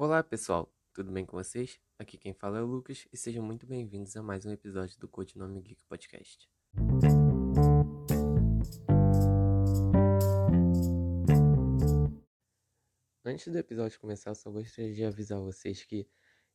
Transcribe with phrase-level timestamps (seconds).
[0.00, 1.80] Olá pessoal, tudo bem com vocês?
[1.98, 5.08] Aqui quem fala é o Lucas e sejam muito bem-vindos a mais um episódio do
[5.08, 6.48] Codinome Geek Podcast.
[13.24, 16.08] Antes do episódio começar, eu só gostaria de avisar vocês que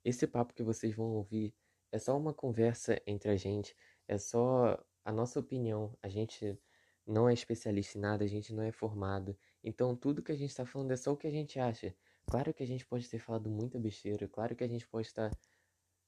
[0.06, 1.54] esse papo que vocês vão ouvir
[1.92, 3.76] é só uma conversa entre a gente,
[4.08, 5.94] é só a nossa opinião.
[6.02, 6.58] A gente
[7.06, 9.38] não é especialista em nada, a gente não é formado.
[9.62, 11.94] Então tudo que a gente está falando é só o que a gente acha.
[12.28, 15.32] Claro que a gente pode ter falado muita besteira, claro que a gente pode estar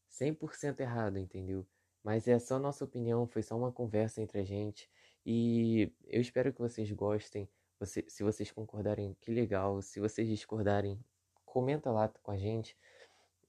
[0.10, 1.66] 100% errado, entendeu?
[2.04, 4.90] Mas é só nossa opinião, foi só uma conversa entre a gente.
[5.26, 7.50] E eu espero que vocês gostem.
[7.80, 9.82] Você, se vocês concordarem, que legal.
[9.82, 11.00] Se vocês discordarem,
[11.44, 12.78] comenta lá com a gente.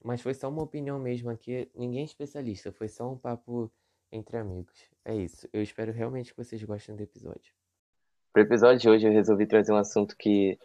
[0.03, 3.71] Mas foi só uma opinião mesmo aqui, ninguém é especialista, foi só um papo
[4.13, 4.89] entre amigos.
[5.05, 5.49] É isso.
[5.53, 7.53] Eu espero realmente que vocês gostem do episódio.
[8.33, 10.59] Para o episódio de hoje, eu resolvi trazer um assunto que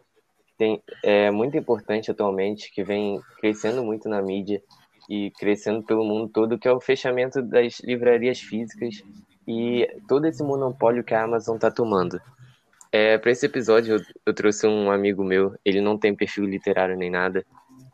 [0.61, 4.61] tem, é muito importante atualmente, que vem crescendo muito na mídia
[5.09, 9.03] e crescendo pelo mundo todo, que é o fechamento das livrarias físicas
[9.47, 12.21] e todo esse monopólio que a Amazon está tomando.
[12.91, 16.95] É, para esse episódio, eu, eu, trouxe um amigo meu, ele não tem perfil literário
[16.95, 17.43] nem nada,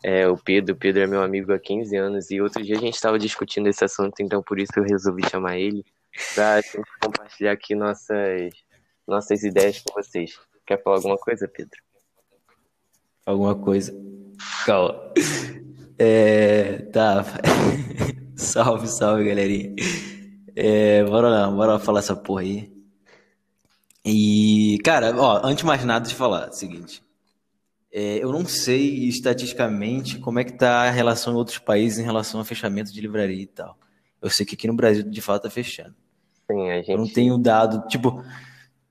[0.04, 0.76] é o Pedro.
[0.76, 3.70] O Pedro é meu amigo há 15 anos e outro dia a gente estava discutindo
[3.70, 5.86] esse assunto, então por isso eu resolvi chamar ele
[6.36, 6.60] para
[7.02, 8.52] compartilhar aqui nossas,
[9.08, 10.38] nossas ideias com vocês.
[10.66, 11.87] Quer falar alguma coisa, Pedro?
[13.28, 13.94] Alguma coisa.
[14.66, 15.12] Calma.
[16.00, 17.26] É, tá.
[18.38, 19.76] salve, salve, galerinha.
[20.56, 22.72] É, bora lá, bora lá falar essa porra aí.
[24.06, 27.04] E, cara, ó, antes de mais nada, de falar é o seguinte.
[27.92, 32.04] É, eu não sei estatisticamente como é que tá a relação em outros países em
[32.04, 33.78] relação ao fechamento de livraria e tal.
[34.22, 35.96] Eu sei que aqui no Brasil, de fato, tá fechando.
[36.50, 36.92] Sim, a gente...
[36.92, 38.24] Eu não tenho dado, tipo,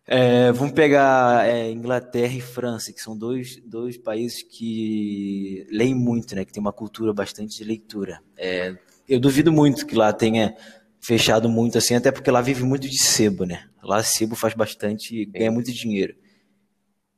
[0.09, 6.37] é, vamos pegar é, Inglaterra e França, que são dois, dois países que leem muito,
[6.37, 6.45] né?
[6.45, 8.21] Que tem uma cultura bastante de leitura.
[8.37, 8.77] É,
[9.09, 10.55] eu duvido muito que lá tenha
[11.01, 13.69] fechado muito assim, até porque lá vive muito de sebo, né?
[13.83, 16.15] Lá sebo faz bastante, ganha muito dinheiro.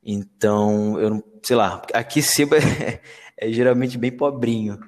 [0.03, 3.01] Então, eu não, sei lá, aqui sebo é,
[3.37, 4.79] é geralmente bem pobrinho.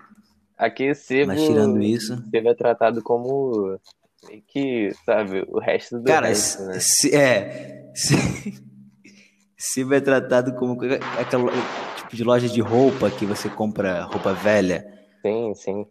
[0.57, 3.77] Aqui sebo, Mas tirando isso, sebo é tratado como
[4.27, 6.79] meio que, sabe, o resto do Cara, resto, né?
[6.79, 7.91] se, é.
[7.93, 8.15] Se,
[9.57, 10.79] se vai tratado como
[11.19, 11.51] aquela
[11.97, 14.83] tipo de loja de roupa que você compra roupa velha.
[15.21, 15.85] Sim, sim.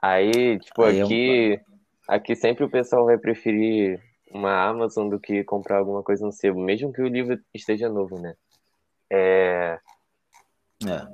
[0.00, 1.60] Aí, tipo, Aí é um- aqui,
[2.08, 4.00] aqui sempre o pessoal vai preferir
[4.30, 8.18] uma Amazon do que comprar alguma coisa no sebo, mesmo que o livro esteja novo,
[8.18, 8.34] né?
[9.10, 9.78] É,
[10.86, 11.06] É.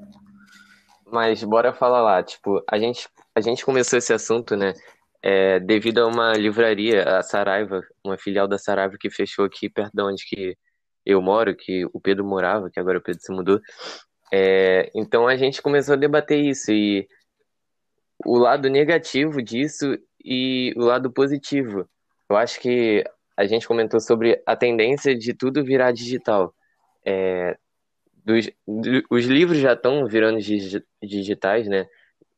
[1.11, 4.75] Mas bora falar lá, tipo, a gente, a gente começou esse assunto, né,
[5.23, 9.93] é, devido a uma livraria, a Saraiva, uma filial da Saraiva que fechou aqui perto
[9.95, 10.57] de onde que
[11.05, 13.61] eu moro, que o Pedro morava, que agora o Pedro se mudou.
[14.33, 17.09] É, então a gente começou a debater isso e
[18.25, 21.89] o lado negativo disso e o lado positivo.
[22.29, 23.05] Eu acho que
[23.37, 26.55] a gente comentou sobre a tendência de tudo virar digital.
[27.05, 27.57] É,
[28.25, 31.87] dos, do- os livros já estão virando digi- digitais, né?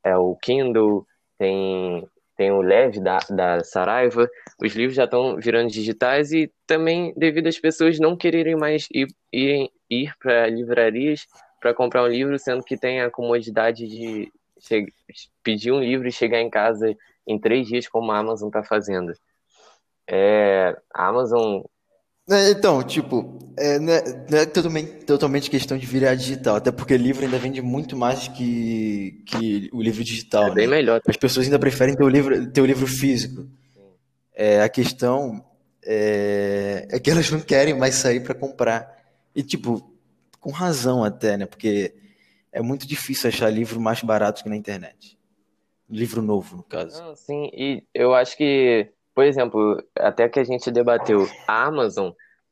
[0.05, 1.07] É o Kindle,
[1.39, 2.07] tem,
[2.41, 4.27] tem o Leve da, da Saraiva.
[4.59, 9.09] Os livros já estão virando digitais e também devido às pessoas não quererem mais ir,
[9.31, 11.27] irem- ir para livrarias
[11.61, 14.33] para comprar um livro, sendo que tem a comodidade de
[15.43, 16.97] pedir um livro e chegar em casa
[17.27, 19.13] em três dias, como a Amazon está fazendo.
[20.09, 21.61] É, a Amazon
[22.31, 26.71] É, Então, tipo, é, não é, não é totalmente, totalmente questão de virar digital, até
[26.71, 30.77] porque livro ainda vende muito mais que, que o livro digital, é bem né?
[30.77, 31.01] melhor.
[31.07, 33.47] As pessoas ainda preferem ter o livro, ter o livro físico.
[34.35, 35.45] É, a questão
[35.85, 38.99] é, é que elas não querem mais sair para comprar.
[39.35, 39.93] E, tipo,
[40.41, 41.47] com razão até, né?
[41.47, 41.95] Porque
[42.53, 45.19] é muito difícil achar livro mais barato que na internet.
[45.89, 47.03] Livro novo, no caso.
[47.03, 52.11] Não, sim, e eu acho que, por exemplo, até que a gente debateu, a Amazon,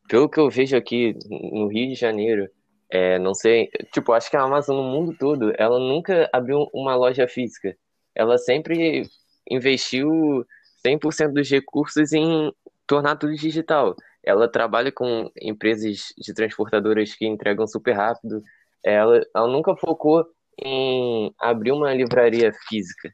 [0.09, 2.49] pelo que eu vejo aqui no Rio de Janeiro,
[2.91, 6.95] é, não sei, tipo, acho que a Amazon no mundo todo, ela nunca abriu uma
[6.95, 7.77] loja física.
[8.15, 9.03] Ela sempre
[9.51, 10.45] investiu
[10.85, 12.53] 100% dos recursos em
[12.87, 13.95] tornar tudo digital.
[14.25, 18.43] Ela trabalha com empresas de transportadoras que entregam super rápido.
[18.85, 20.27] Ela, ela nunca focou
[20.61, 23.13] em abrir uma livraria física.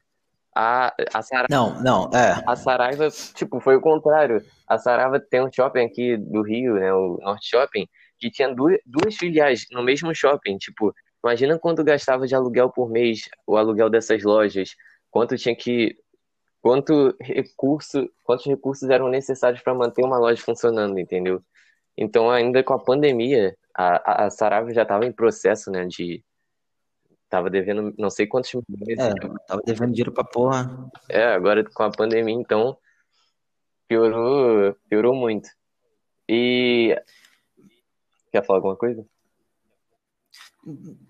[0.57, 2.41] A, a Saraiva, Não, não, é.
[2.47, 4.41] a Saraiva, tipo, foi o contrário.
[4.65, 7.85] A Saraiva tem um shopping aqui do Rio, né, o Norte Shopping,
[8.17, 10.57] que tinha duas, duas filiais no mesmo shopping.
[10.57, 14.75] Tipo, imagina quanto gastava de aluguel por mês, o aluguel dessas lojas,
[15.11, 15.97] quanto tinha que,
[16.61, 21.41] quanto recurso, quantos recursos eram necessários para manter uma loja funcionando, entendeu?
[21.97, 26.23] Então, ainda com a pandemia, a, a Saraiva já estava em processo, né, de
[27.29, 28.99] Tava devendo não sei quantos milhões.
[28.99, 29.13] É,
[29.47, 30.89] tava devendo dinheiro pra porra.
[31.09, 32.77] É, agora com a pandemia, então,
[33.87, 35.49] piorou, piorou muito.
[36.29, 36.95] E.
[38.31, 39.05] Quer falar alguma coisa?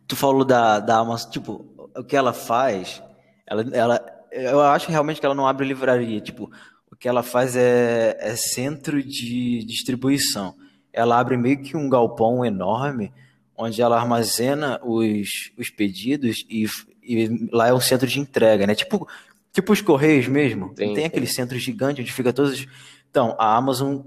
[0.07, 1.65] Tu falou da, da Amazon, tipo,
[1.95, 3.01] o que ela faz,
[3.47, 6.51] ela, ela, eu acho realmente que ela não abre livraria, tipo,
[6.91, 10.55] o que ela faz é, é centro de distribuição.
[10.91, 13.13] Ela abre meio que um galpão enorme,
[13.57, 16.65] onde ela armazena os, os pedidos e,
[17.01, 18.75] e lá é um centro de entrega, né?
[18.75, 19.07] Tipo,
[19.51, 20.69] tipo os Correios mesmo.
[20.69, 21.03] Sim, tem sim.
[21.05, 22.65] aquele centro gigante onde fica todos.
[23.09, 24.01] Então, a Amazon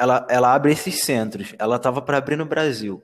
[0.00, 1.54] ela, ela abre esses centros.
[1.58, 3.02] Ela estava para abrir no Brasil.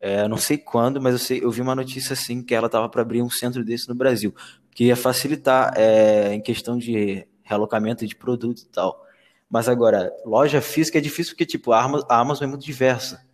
[0.00, 2.88] É, não sei quando, mas eu, sei, eu vi uma notícia assim que ela estava
[2.88, 4.34] para abrir um centro desse no Brasil,
[4.72, 9.04] que ia facilitar é, em questão de realocamento de produto e tal.
[9.48, 13.24] Mas agora, loja física é difícil porque, tipo, a Amazon é muito diversa.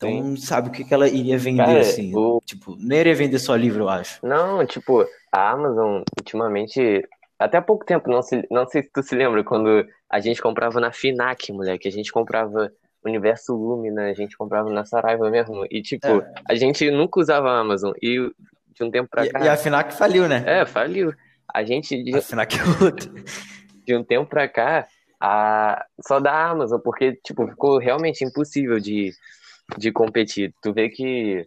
[0.00, 0.36] Então, Sim.
[0.36, 2.10] sabe o que, que ela iria vender, Cara, assim?
[2.16, 2.40] O...
[2.42, 4.24] Tipo, não iria vender só livro, eu acho.
[4.24, 7.06] Não, tipo, a Amazon, ultimamente,
[7.38, 10.40] até há pouco tempo, não, se, não sei se tu se lembra, quando a gente
[10.40, 12.72] comprava na Finac, moleque, a gente comprava
[13.04, 15.66] Universo Lumina, a gente comprava na Saraiva mesmo.
[15.70, 16.32] E, tipo, é.
[16.48, 17.92] a gente nunca usava a Amazon.
[18.00, 18.30] E
[18.74, 19.44] de um tempo pra cá.
[19.44, 20.42] E, a Finac faliu, né?
[20.46, 21.12] É, faliu.
[21.52, 22.02] A gente.
[22.02, 23.10] De, a Finac é outra.
[23.86, 24.86] De um tempo pra cá,
[25.20, 29.12] a, só da Amazon, porque, tipo, ficou realmente impossível de,
[29.76, 30.54] de competir.
[30.62, 31.46] Tu vê que.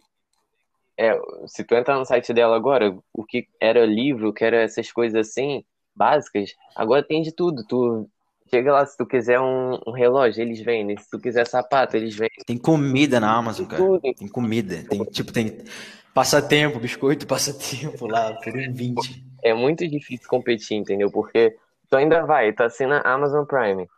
[0.96, 4.62] É, se tu entrar no site dela agora, o que era livro, o que era
[4.62, 7.64] essas coisas assim, básicas, agora tem de tudo.
[7.66, 8.08] Tu
[8.50, 10.96] Chega lá, se tu quiser um, um, relógio, eles vendem.
[10.96, 12.44] Se tu quiser sapato, eles vendem.
[12.46, 13.82] Tem comida na Amazon, cara.
[13.82, 14.00] Tudo.
[14.00, 14.84] Tem comida.
[14.88, 15.64] Tem, tipo, tem
[16.12, 19.24] passatempo, biscoito, passatempo lá, por um 20.
[19.42, 21.10] É muito difícil competir, entendeu?
[21.10, 21.56] Porque
[21.90, 23.88] tu ainda vai, tu assina Amazon Prime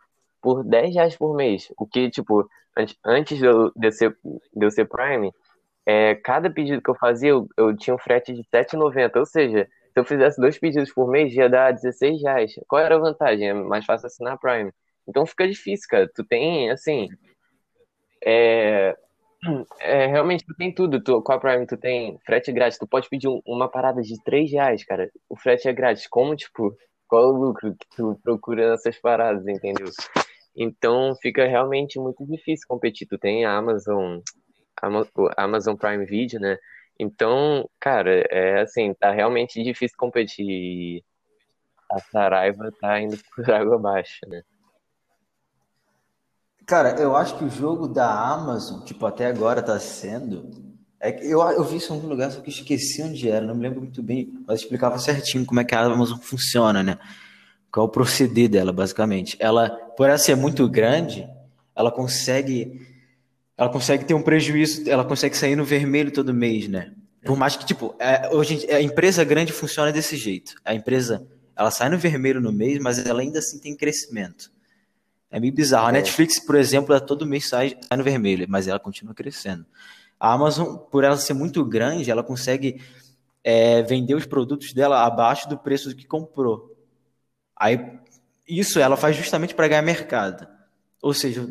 [0.41, 1.71] por 10 reais por mês.
[1.77, 2.47] O que, tipo,
[3.05, 4.17] antes de eu, de ser,
[4.53, 5.31] de eu ser Prime,
[5.85, 9.17] é, cada pedido que eu fazia, eu, eu tinha um frete de R$7,90.
[9.17, 12.53] Ou seja, se eu fizesse dois pedidos por mês, ia dar 16 reais.
[12.67, 13.49] Qual era a vantagem?
[13.49, 14.71] É mais fácil assinar a Prime.
[15.07, 16.09] Então fica difícil, cara.
[16.13, 17.07] Tu tem, assim.
[18.23, 18.95] É,
[19.79, 21.01] é, realmente, tu tem tudo.
[21.01, 22.77] Tu, com a Prime, tu tem frete grátis.
[22.77, 25.09] Tu pode pedir um, uma parada de 3 reais, cara.
[25.29, 26.05] O frete é grátis.
[26.07, 26.75] Como, tipo,
[27.07, 29.87] qual é o lucro que tu procura nessas paradas, entendeu?
[30.57, 33.07] Então fica realmente muito difícil competir.
[33.07, 34.19] Tu tem a Amazon,
[34.81, 36.57] a Amazon Prime Video, né?
[36.99, 41.03] Então, cara, é assim, tá realmente difícil competir.
[41.91, 44.41] A Saraiva tá indo por água abaixo, né?
[46.65, 50.51] Cara, eu acho que o jogo da Amazon, tipo, até agora tá sendo.
[50.99, 53.55] É que eu, eu vi isso em algum lugar, só que esqueci onde era, não
[53.55, 56.97] me lembro muito bem, mas explicava certinho como é que a Amazon funciona, né?
[57.71, 59.35] Qual é o proceder dela, basicamente.
[59.39, 61.27] Ela, por ela ser muito grande,
[61.75, 62.87] ela consegue
[63.57, 66.93] ela consegue ter um prejuízo, ela consegue sair no vermelho todo mês, né?
[67.25, 70.53] Por mais que, tipo, é, hoje a empresa grande funciona desse jeito.
[70.63, 74.51] A empresa, ela sai no vermelho no mês, mas ela ainda assim tem crescimento.
[75.29, 75.87] É meio bizarro.
[75.87, 75.93] A é.
[75.93, 79.65] Netflix, por exemplo, ela todo mês sai, sai no vermelho, mas ela continua crescendo.
[80.19, 82.79] A Amazon, por ela ser muito grande, ela consegue
[83.43, 86.76] é, vender os produtos dela abaixo do preço do que comprou.
[87.59, 87.99] Aí,
[88.47, 90.47] isso ela faz justamente para ganhar mercado.
[91.01, 91.47] Ou seja,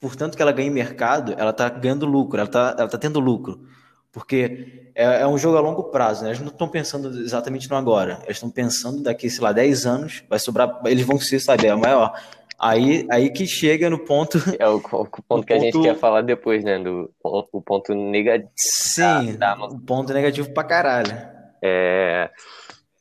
[0.00, 3.66] portanto que ela ganha mercado, ela está ganhando lucro, ela está ela tá tendo lucro.
[4.10, 6.30] Porque é, é, um jogo a longo prazo, né?
[6.30, 8.20] Eles não estão pensando exatamente no agora.
[8.24, 11.76] Eles estão pensando daqui, sei lá, 10 anos, vai sobrar, eles vão ser, sabe, a
[11.76, 12.12] maior.
[12.58, 14.38] Aí, aí que chega no ponto.
[14.58, 16.78] É o, o ponto o que a gente quer falar depois, né?
[16.78, 18.50] Do, o ponto negativo.
[18.56, 19.64] Sim, da, da...
[19.66, 21.16] o ponto negativo pra caralho.
[21.62, 22.30] É.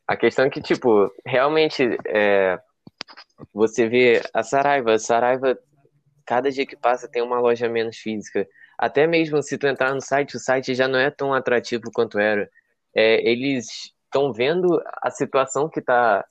[0.08, 2.58] A questão é que, tipo, realmente, é,
[3.54, 4.94] você vê a Saraiva.
[4.94, 5.58] A Saraiva
[6.26, 8.48] cada dia que passa tem uma loja menos física.
[8.78, 12.20] Até mesmo se tu entrar no site, o site já não é tão atrativo quanto
[12.20, 12.50] era.
[12.96, 16.26] É, eles estão vendo a situação que tá,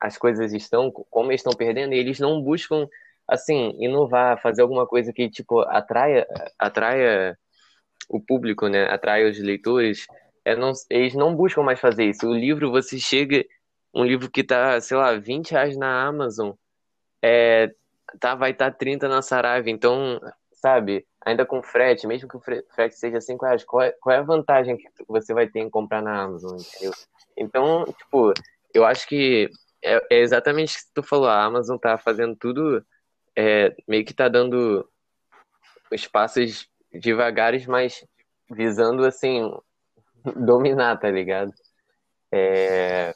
[0.00, 2.86] as coisas estão, como eles estão perdendo, e eles não buscam,
[3.28, 6.26] assim, inovar, fazer alguma coisa que, tipo, atraia,
[6.58, 7.36] atraia
[8.08, 8.84] o público, né?
[8.86, 10.06] Atraia os leitores.
[10.44, 12.26] É, não, eles não buscam mais fazer isso.
[12.26, 13.44] O livro, você chega,
[13.94, 16.52] um livro que tá, sei lá, 20 reais na Amazon,
[17.22, 17.72] é,
[18.20, 20.20] tá, vai estar tá 30 na Saraiva, então,
[20.52, 24.18] sabe, ainda com frete, mesmo que o frete seja 5 reais, qual é, qual é
[24.18, 26.92] a vantagem que você vai ter em comprar na Amazon, entendeu?
[27.36, 28.32] Então, tipo,
[28.74, 29.48] eu acho que
[29.82, 32.84] é, é exatamente o que tu falou, a Amazon tá fazendo tudo,
[33.36, 34.88] é, meio que tá dando
[35.90, 38.04] os passos devagares, mas
[38.50, 39.50] visando, assim,
[40.36, 41.52] dominar, tá ligado?
[42.32, 43.14] É...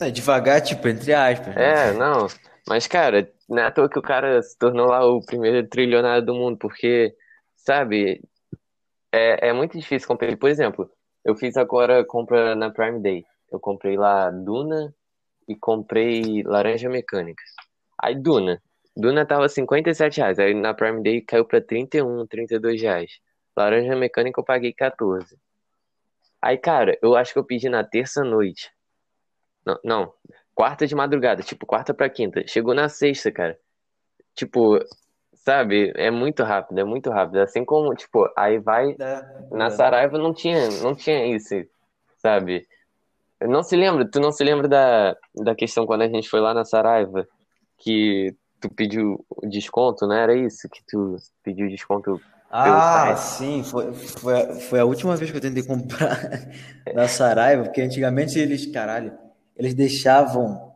[0.00, 1.54] É, devagar, tipo, entre aspas.
[1.54, 1.88] Né?
[1.88, 2.28] É, não.
[2.68, 6.24] Mas, cara, não é à toa que o cara se tornou lá o primeiro trilionário
[6.24, 7.14] do mundo, porque,
[7.56, 8.22] sabe,
[9.12, 10.36] é, é muito difícil competir.
[10.36, 10.90] Por exemplo,
[11.24, 13.24] eu fiz agora compra na Prime Day.
[13.50, 14.94] Eu comprei lá Duna
[15.48, 17.42] e comprei Laranja Mecânica.
[18.02, 18.62] Aí Duna.
[18.96, 20.38] Duna tava 57 reais.
[20.38, 23.10] Aí na Prime Day caiu pra 31, 32 reais.
[23.56, 25.36] Laranja Mecânica eu paguei 14.
[26.40, 28.70] Aí, cara, eu acho que eu pedi na terça-noite.
[29.64, 30.14] Não, não,
[30.54, 32.46] quarta de madrugada, tipo, quarta pra quinta.
[32.46, 33.58] Chegou na sexta, cara.
[34.34, 34.78] Tipo,
[35.34, 37.38] sabe, é muito rápido, é muito rápido.
[37.38, 38.96] Assim como, tipo, aí vai.
[38.98, 39.70] É, na é.
[39.70, 41.54] Saraiva não tinha, não tinha isso,
[42.18, 42.66] sabe?
[43.40, 46.52] Não se lembra, tu não se lembra da, da questão quando a gente foi lá
[46.52, 47.26] na Saraiva,
[47.78, 50.68] que tu pediu desconto, não era isso?
[50.68, 55.62] Que tu pediu desconto ah, sim, foi, foi, foi a última vez que eu tentei
[55.62, 56.48] comprar
[56.94, 59.12] na Saraiva, porque antigamente eles, caralho,
[59.54, 60.72] eles deixavam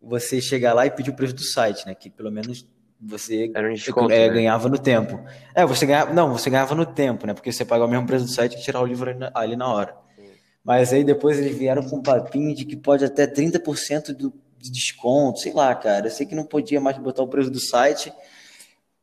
[0.00, 1.94] você chegar lá e pedir o preço do site, né?
[1.94, 2.64] Que pelo menos
[3.00, 4.34] você um desconto, é, né?
[4.34, 5.20] ganhava no tempo.
[5.54, 7.34] É, você ganhava, não, você ganhava no tempo, né?
[7.34, 9.56] Porque você pagava o mesmo preço do site e tirar o livro ali na, ali
[9.56, 9.96] na hora.
[10.16, 10.30] Sim.
[10.64, 14.70] Mas aí depois eles vieram com um papinho de que pode até 30% do, de
[14.70, 16.06] desconto, sei lá, cara.
[16.06, 18.12] Eu sei que não podia mais botar o preço do site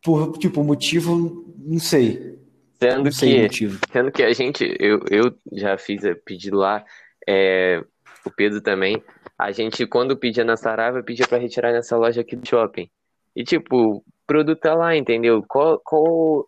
[0.06, 2.38] por, tipo, motivo, não sei.
[2.80, 6.86] Sendo não sei que, sendo que a gente, eu, eu já fiz pedido lá,
[7.28, 7.84] é,
[8.24, 9.02] o Pedro também.
[9.36, 12.88] A gente, quando pedia na Saraiva, pedia para retirar nessa loja aqui do shopping.
[13.36, 15.44] E, tipo, o produto tá lá, entendeu?
[15.48, 16.48] Qual, qual...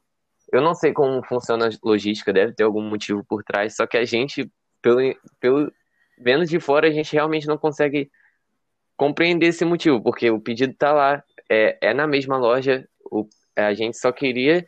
[0.54, 3.98] Eu não sei como funciona a logística, deve ter algum motivo por trás, só que
[3.98, 4.50] a gente,
[4.82, 5.00] pelo,
[5.40, 5.72] pelo
[6.20, 8.10] vendo de fora, a gente realmente não consegue
[8.96, 13.74] compreender esse motivo, porque o pedido tá lá, é, é na mesma loja, o, a
[13.74, 14.66] gente só queria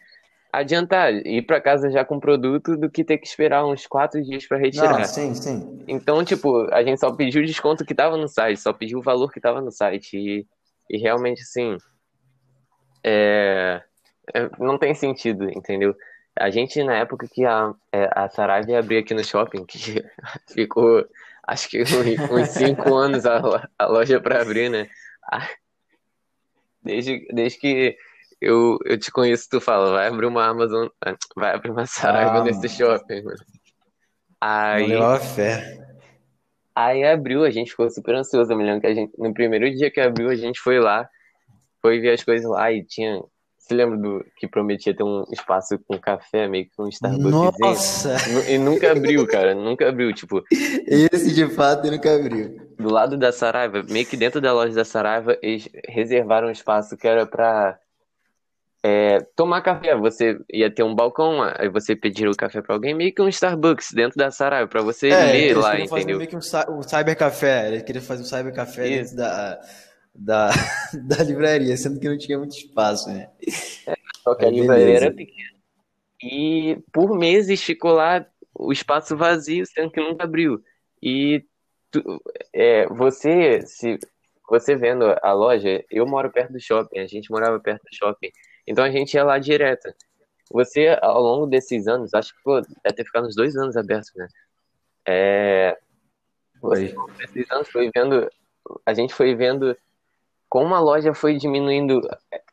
[0.52, 4.22] adiantar, ir para casa já com o produto do que ter que esperar uns quatro
[4.22, 5.00] dias para retirar.
[5.00, 5.84] Não, sim, sim.
[5.88, 9.04] Então, tipo, a gente só pediu o desconto que tava no site, só pediu o
[9.04, 10.18] valor que tava no site.
[10.18, 10.48] E,
[10.90, 11.78] e realmente, assim,
[13.04, 13.82] é,
[14.34, 15.96] é, não tem sentido, entendeu?
[16.38, 20.04] A gente, na época que a, é, a Saraiva ia abrir aqui no shopping, que
[20.52, 21.06] ficou,
[21.46, 24.90] acho que uns cinco anos a, a loja para abrir, né?
[26.82, 27.98] Desde, desde que
[28.42, 30.88] eu, eu te conheço, tu fala, vai abrir uma Amazon,
[31.36, 33.38] vai abrir uma Saraiva ah, nesse shopping, mano.
[34.42, 35.78] Aí, não fé.
[36.74, 38.54] Aí abriu, a gente ficou super ansioso.
[38.54, 41.10] Eu me lembro que a gente, no primeiro dia que abriu, a gente foi lá,
[41.82, 43.22] foi ver as coisas lá e tinha.
[43.58, 47.60] Você lembra do que prometia ter um espaço com café, meio que um Starbucks?
[47.60, 48.16] Nossa!
[48.50, 50.14] E nunca abriu, cara, nunca abriu.
[50.14, 50.42] Tipo.
[50.52, 52.58] Esse de fato nunca abriu.
[52.80, 56.96] Do lado da Saraiva, meio que dentro da loja da Saraiva, eles reservaram um espaço
[56.96, 57.78] que era pra
[58.84, 59.96] é, tomar café.
[59.96, 63.28] Você ia ter um balcão, aí você pedir o café para alguém, meio que um
[63.28, 66.18] Starbucks dentro da Saraiva, para você é, ler lá, entendeu?
[66.18, 69.60] meio que um, um cybercafé, ele queria fazer um cybercafé dentro da,
[70.16, 70.50] da,
[71.08, 73.30] da livraria, sendo que não tinha muito espaço, né?
[73.88, 73.94] É,
[74.24, 75.60] só que a livraria era pequena.
[76.22, 80.62] E por meses ficou lá o espaço vazio, sendo que nunca abriu.
[81.02, 81.46] E
[81.90, 82.22] tu,
[82.54, 83.98] é, você, se
[84.50, 88.30] você vendo a loja, eu moro perto do shopping, a gente morava perto do shopping.
[88.70, 89.92] Então a gente ia lá direto.
[90.52, 94.12] Você, ao longo desses anos, acho que pô, deve ter ficado uns dois anos aberto,
[94.16, 94.28] né?
[95.08, 95.78] É,
[96.62, 96.96] você,
[97.50, 98.30] anos foi vendo,
[98.86, 99.76] a gente foi vendo
[100.48, 102.00] como a loja foi diminuindo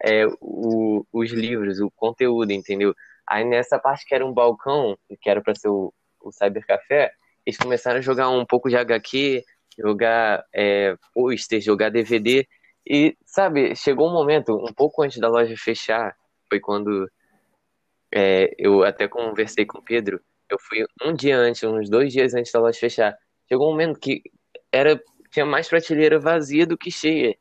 [0.02, 2.94] é, o, os livros, o conteúdo, entendeu?
[3.26, 5.92] Aí nessa parte que era um balcão, que era para ser o,
[6.22, 7.12] o Cybercafé,
[7.44, 9.44] eles começaram a jogar um pouco de HQ,
[9.78, 12.46] jogar é, pôster, jogar DVD,
[12.86, 16.16] e, sabe, chegou um momento, um pouco antes da loja fechar,
[16.48, 17.10] foi quando
[18.14, 20.20] é, eu até conversei com o Pedro.
[20.48, 23.16] Eu fui um dia antes, uns dois dias antes da loja fechar.
[23.48, 24.22] Chegou um momento que
[24.70, 25.00] era
[25.30, 27.36] tinha mais prateleira vazia do que cheia.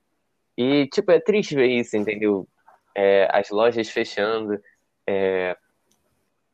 [0.58, 2.48] E, tipo, é triste ver isso, entendeu?
[2.96, 4.60] É, as lojas fechando,
[5.08, 5.56] é,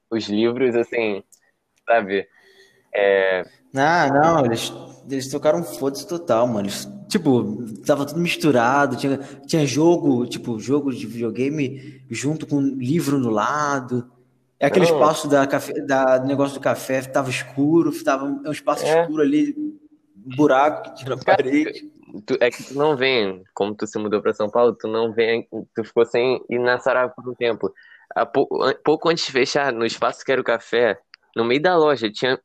[0.10, 1.24] os livros, assim,
[1.88, 2.28] sabe?
[2.94, 3.44] É...
[3.76, 4.72] Ah, não, eles,
[5.10, 6.68] eles tocaram foda-se total, mano.
[6.68, 13.18] Eles, tipo, tava tudo misturado, tinha, tinha jogo, tipo, jogo de videogame junto com livro
[13.18, 14.12] no lado.
[14.60, 14.94] É aquele não.
[14.94, 19.02] espaço da, café, da do negócio do café tava escuro, tava é um espaço é.
[19.02, 19.56] escuro ali,
[20.16, 21.92] buraco que tinha na parede.
[22.26, 25.14] Tu, é que tu não vem, como tu se mudou para São Paulo, tu não
[25.14, 27.74] vem, tu ficou sem ir na Saraiva por um tempo.
[28.84, 31.00] pouco antes de fechar, no espaço que era o café,
[31.36, 32.38] no meio da loja, tinha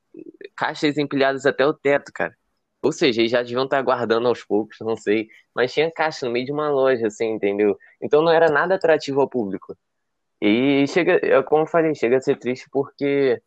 [0.56, 2.34] caixas empilhadas até o teto, cara.
[2.83, 5.28] Ou seja, eles já deviam estar guardando aos poucos, não sei.
[5.54, 7.76] Mas tinha caixa no meio de uma loja, assim, entendeu?
[8.00, 9.76] Então não era nada atrativo ao público.
[10.40, 13.40] E chega, como eu falei, chega a ser triste porque,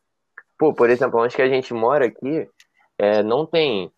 [0.57, 2.47] pô, por exemplo, onde que a gente mora aqui,
[2.97, 3.91] é, não tem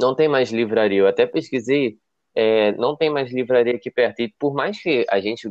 [0.00, 1.00] não tem mais livraria.
[1.00, 1.98] Eu até pesquisei,
[2.34, 4.20] é, não tem mais livraria aqui perto.
[4.20, 5.50] E por mais que a gente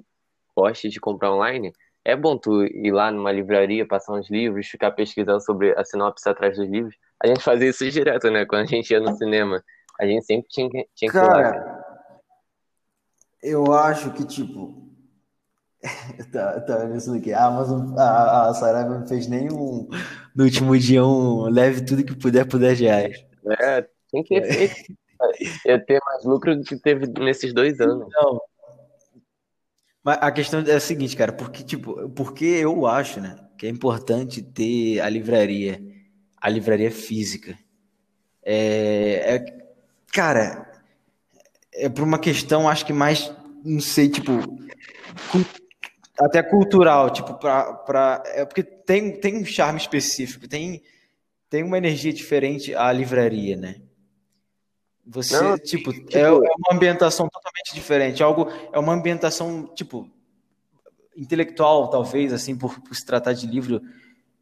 [0.55, 1.73] goste de comprar online,
[2.03, 6.27] é bom tu ir lá numa livraria, passar uns livros, ficar pesquisando sobre a sinopse
[6.29, 6.95] atrás dos livros.
[7.23, 8.45] A gente fazia isso direto, né?
[8.45, 9.63] Quando a gente ia no cinema.
[9.99, 11.27] A gente sempre tinha, que- tinha que ir lá.
[11.27, 11.85] Cara, cara.
[13.41, 14.83] eu acho que, tipo.
[16.31, 17.31] tá, tá pensando aqui.
[17.31, 19.87] A Amazon, a, a Saraiva não fez nenhum.
[20.35, 23.25] No último dia, um leve tudo que puder por 10 reais.
[23.61, 24.97] É, tem que ter feito.
[25.65, 28.07] Ia ter mais lucro do que teve nesses dois anos.
[28.13, 28.41] Não.
[30.03, 33.69] Mas a questão é a seguinte, cara, porque, tipo, porque eu acho, né, que é
[33.69, 35.81] importante ter a livraria,
[36.45, 37.57] a livraria física.
[38.43, 39.67] É, é-
[40.13, 40.71] cara,
[41.73, 43.33] é por uma questão, acho que mais,
[43.63, 44.31] não sei, tipo,
[46.19, 50.83] até cultural, tipo, pra, pra, é porque tem, tem um charme específico, tem,
[51.49, 53.81] tem uma energia diferente a livraria, né?
[55.03, 60.07] Você, Não, tipo, tipo- é, é uma ambientação totalmente diferente, algo, é uma ambientação, tipo,
[61.17, 63.81] intelectual, talvez, assim, por, por se tratar de livro,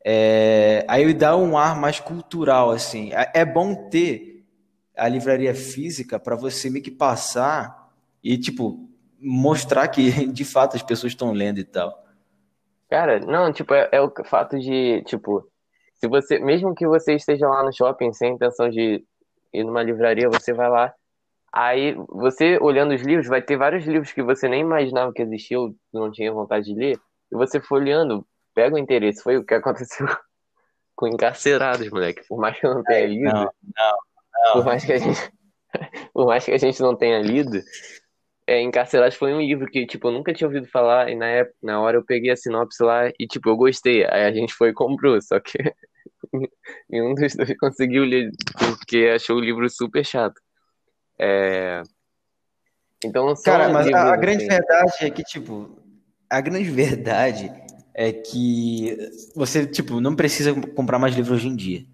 [0.05, 3.13] é, aí dá um ar mais cultural, assim.
[3.13, 4.45] É, é bom ter
[4.95, 7.89] a livraria física para você meio que passar
[8.23, 12.03] e, tipo, mostrar que, de fato, as pessoas estão lendo e tal.
[12.89, 15.47] Cara, não, tipo, é, é o fato de, tipo,
[15.95, 19.03] se você, mesmo que você esteja lá no shopping sem intenção de
[19.53, 20.93] ir numa livraria, você vai lá,
[21.51, 25.73] aí você olhando os livros, vai ter vários livros que você nem imaginava que existiam,
[25.93, 26.99] não tinha vontade de ler,
[27.31, 29.21] e você folheando, pega o interesse.
[29.21, 30.07] Foi o que aconteceu
[30.95, 32.25] com Encarcerados, moleque.
[32.27, 35.31] Por mais que eu não tenha lido, Não, por mais que a gente,
[36.13, 37.61] por mais que a gente não tenha lido,
[38.45, 41.55] é, Encarcerados foi um livro que, tipo, eu nunca tinha ouvido falar, e na época,
[41.63, 44.05] na hora eu peguei a sinopse lá e, tipo, eu gostei.
[44.05, 45.57] Aí a gente foi e comprou, só que
[46.89, 48.31] nenhum dos dois conseguiu ler,
[48.77, 50.39] porque achou o livro super chato.
[51.17, 51.81] É...
[53.05, 55.77] Então, Cara, mas a, a grande assim, verdade é que, tipo,
[56.29, 57.51] a grande verdade
[57.93, 58.97] é que
[59.35, 61.85] você, tipo, não precisa comprar mais livro hoje em dia.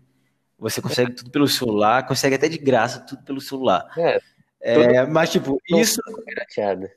[0.57, 3.85] Você consegue tudo pelo celular, consegue até de graça tudo pelo celular.
[3.97, 4.19] É,
[4.61, 6.89] É, mas, tipo, isso, pirateado.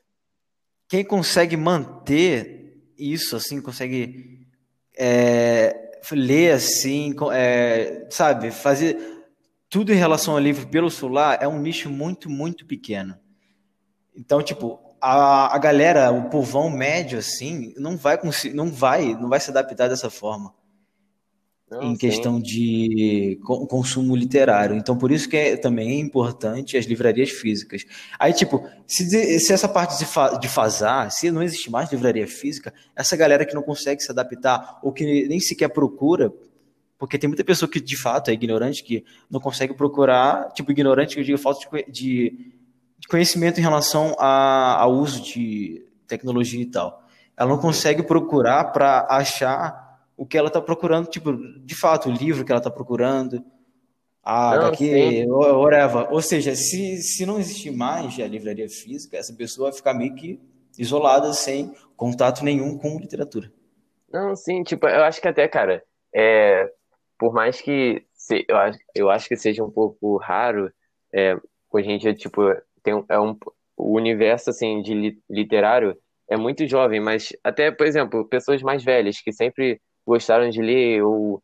[0.87, 4.45] quem consegue manter isso, assim, consegue
[4.97, 8.97] é, ler assim, é, sabe, fazer
[9.69, 13.17] tudo em relação ao livro pelo celular é um nicho muito, muito pequeno.
[14.15, 19.29] Então, tipo, a, a galera, o povão médio, assim, não vai conseguir, não vai, não
[19.29, 20.53] vai se adaptar dessa forma
[21.69, 21.97] Não, em sim.
[21.97, 24.75] questão de co- consumo literário.
[24.75, 27.83] Então, por isso que é, também é importante as livrarias físicas.
[28.19, 32.27] Aí, tipo, se, se essa parte de, fa- de fazar, se não existe mais livraria
[32.27, 36.31] física, essa galera que não consegue se adaptar ou que nem sequer procura,
[36.97, 41.15] porque tem muita pessoa que de fato é ignorante, que não consegue procurar, tipo, ignorante
[41.15, 42.53] que eu digo falta de, de-
[43.03, 47.03] de conhecimento em relação a- ao uso de tecnologia e tal.
[47.35, 52.11] Ela não consegue procurar para achar o que ela está procurando, tipo, de fato, o
[52.13, 53.43] livro que ela está procurando,
[54.23, 56.13] a Não, HQ, whatever.
[56.13, 60.15] Ou seja, se, se não existir mais a livraria física, essa pessoa vai ficar meio
[60.15, 60.39] que
[60.79, 63.51] isolada, sem contato nenhum com literatura.
[64.09, 65.83] Não, sim, tipo, eu acho que até, cara,
[66.15, 66.71] é,
[67.19, 70.71] por mais que se, eu, acho, eu acho que seja um pouco raro,
[71.13, 71.35] é,
[71.69, 72.41] hoje em dia, tipo,
[72.83, 73.35] tem, um- é um,
[73.77, 75.97] o universo, assim, de li- literário
[76.29, 81.01] é muito jovem, mas até, por exemplo, pessoas mais velhas que sempre gostaram de ler
[81.03, 81.41] ou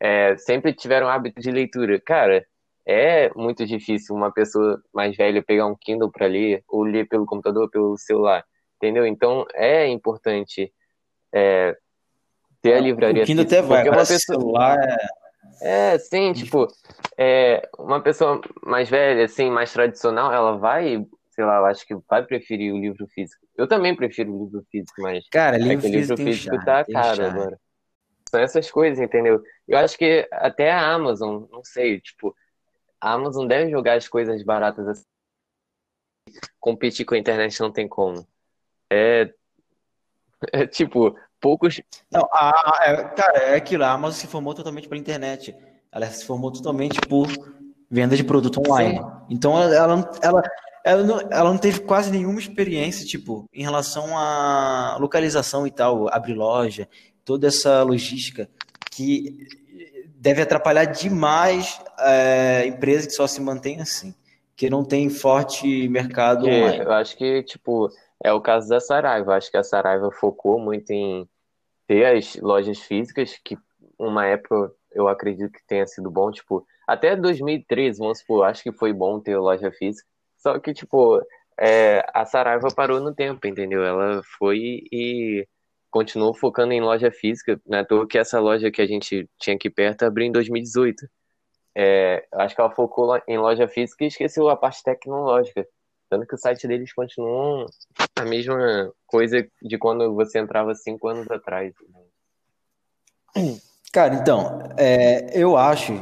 [0.00, 2.00] é, sempre tiveram hábito de leitura.
[2.00, 2.44] Cara,
[2.86, 7.26] é muito difícil uma pessoa mais velha pegar um Kindle para ler ou ler pelo
[7.26, 8.44] computador, pelo celular,
[8.76, 9.06] entendeu?
[9.06, 10.72] Então, é importante
[11.32, 11.76] é,
[12.60, 14.96] ter a livraria O Kindle física, até vai, mas pessoa celular é...
[15.62, 16.66] é, sim, tipo,
[17.16, 21.94] é, uma pessoa mais velha, assim, mais tradicional, ela vai, sei lá, eu acho que
[22.08, 23.46] vai preferir o livro físico.
[23.56, 26.56] Eu também prefiro o livro físico, mas Cara, é livro que o livro físico físico
[26.56, 27.38] charme, tá caro charme.
[27.38, 27.60] agora.
[28.28, 29.40] São essas coisas, entendeu?
[29.68, 32.34] Eu acho que até a Amazon, não sei, tipo,
[33.00, 35.04] a Amazon deve jogar as coisas baratas assim.
[36.58, 38.26] Competir com a internet não tem como.
[38.90, 39.32] É,
[40.52, 41.82] é tipo, poucos.
[42.10, 45.54] Não, a, é, cara, é aquilo, a Amazon se formou totalmente pela internet.
[45.90, 47.28] Ela se formou totalmente por
[47.90, 49.04] venda de produto online.
[49.28, 50.42] Então ela, ela, não- ela,
[50.84, 56.08] ela, não, ela não teve quase nenhuma experiência, tipo, em relação à localização e tal,
[56.14, 56.88] abrir loja,
[57.24, 58.48] toda essa logística
[58.90, 59.46] que
[60.16, 64.14] deve atrapalhar demais é, empresas que só se mantêm assim,
[64.56, 66.78] que não tem forte mercado online.
[66.78, 67.90] eu acho que, tipo,
[68.22, 69.34] é o caso da Saraiva.
[69.34, 71.28] Acho que a Saraiva focou muito em
[71.86, 73.56] ter as lojas físicas, que
[73.98, 78.72] uma época eu acredito que tenha sido bom, tipo, até 2013, vamos supor, acho que
[78.72, 80.06] foi bom ter loja física.
[80.38, 81.20] Só que, tipo,
[81.58, 83.84] é, a Saraiva parou no tempo, entendeu?
[83.84, 85.46] Ela foi e
[85.90, 87.80] continuou focando em loja física, né?
[87.80, 91.06] À toa que essa loja que a gente tinha aqui perto abriu em 2018.
[91.74, 95.66] É, acho que ela focou em loja física e esqueceu a parte tecnológica.
[96.12, 97.64] Tanto que o site deles continua
[98.16, 101.72] a mesma coisa de quando você entrava cinco anos atrás.
[103.90, 105.94] Cara, então, é, eu acho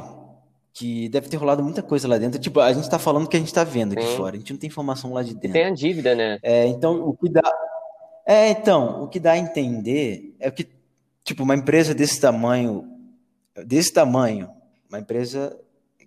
[0.73, 2.41] que deve ter rolado muita coisa lá dentro.
[2.41, 4.17] Tipo, a gente tá falando o que a gente tá vendo aqui Sim.
[4.17, 4.35] fora.
[4.35, 5.53] A gente não tem informação lá de dentro.
[5.53, 6.41] Tem a dívida, né?
[6.43, 7.43] É, então, o que dá.
[8.27, 10.67] É, então, o que dá a entender é que,
[11.23, 12.85] tipo, uma empresa desse tamanho,
[13.65, 14.51] desse tamanho,
[14.89, 15.57] uma empresa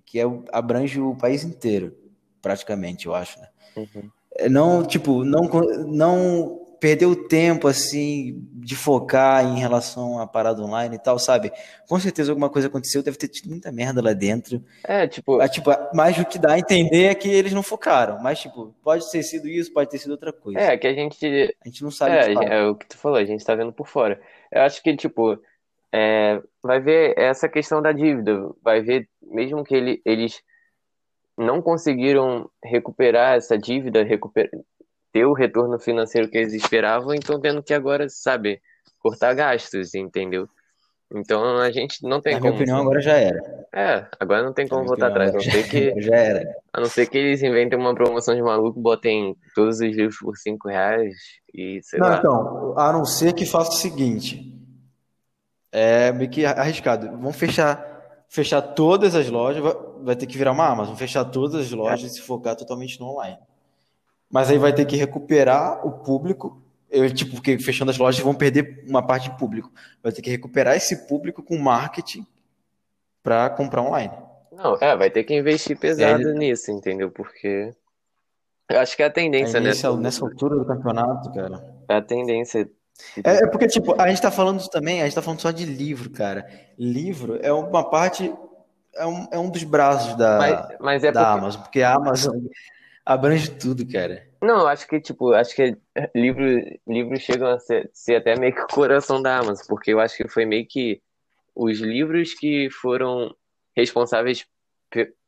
[0.05, 1.95] que é, abrange o país inteiro,
[2.41, 3.47] praticamente, eu acho, né?
[3.75, 4.09] Uhum.
[4.49, 5.43] Não, tipo, não,
[5.87, 11.49] não perdeu tempo, assim, de focar em relação à parada online e tal, sabe?
[11.87, 14.61] Com certeza alguma coisa aconteceu, deve ter tido muita merda lá dentro.
[14.83, 18.19] É, tipo, tipo, mas o que dá a entender é que eles não focaram.
[18.21, 20.59] Mas, tipo, pode ter sido isso, pode ter sido outra coisa.
[20.59, 21.25] é que a gente
[21.63, 22.47] A gente não sabe É, fato.
[22.47, 24.19] é o que tu falou, a gente tá vendo por fora.
[24.51, 25.39] Eu acho que, tipo,
[25.89, 30.41] é, vai ver essa questão da dívida, vai ver, mesmo que ele, eles
[31.37, 34.49] não conseguiram recuperar essa dívida, recuper,
[35.11, 38.61] ter o retorno financeiro que eles esperavam, então tendo que agora, sabe,
[38.99, 40.47] cortar gastos, entendeu?
[41.15, 42.63] Então a gente não tem Na minha como.
[42.63, 43.67] opinião, agora já era.
[43.71, 46.55] É, agora não tem Na como minha voltar atrás, a não ser que, já, era.
[46.73, 50.35] a não ser que eles inventem uma promoção de maluco, botem todos os livros por
[50.37, 51.13] cinco reais
[51.53, 52.17] e sei Não, lá.
[52.17, 54.51] então, a não ser que faça o seguinte.
[55.71, 57.17] É meio que arriscado.
[57.19, 59.63] Vão fechar, fechar todas as lojas,
[60.03, 63.07] vai, ter que virar uma Amazon, fechar todas as lojas e se focar totalmente no
[63.07, 63.37] online.
[64.29, 66.61] Mas aí vai ter que recuperar o público.
[66.89, 69.71] Eu, tipo, porque fechando as lojas vão perder uma parte de público.
[70.01, 72.25] Vai ter que recuperar esse público com marketing
[73.21, 74.13] para comprar online.
[74.51, 77.09] Não, é, vai ter que investir pesado aí- nisso, entendeu?
[77.09, 77.73] Porque
[78.69, 79.69] eu acho que é a tendência, né?
[79.69, 81.63] nessa, nessa altura do campeonato, cara.
[81.87, 82.69] É a tendência.
[83.23, 85.65] É, é porque, tipo, a gente tá falando também, a gente tá falando só de
[85.65, 86.47] livro, cara.
[86.77, 88.33] Livro é uma parte,
[88.95, 91.37] é um, é um dos braços da, Mas, mas é da porque.
[91.39, 92.37] Amazon, porque a Amazon
[93.05, 94.27] abrange tudo, cara.
[94.41, 95.77] Não, eu acho que, tipo, acho que
[96.13, 96.43] livro,
[96.87, 100.17] livros chegam a ser, ser até meio que o coração da Amazon, porque eu acho
[100.17, 101.01] que foi meio que
[101.55, 103.33] os livros que foram
[103.75, 104.45] responsáveis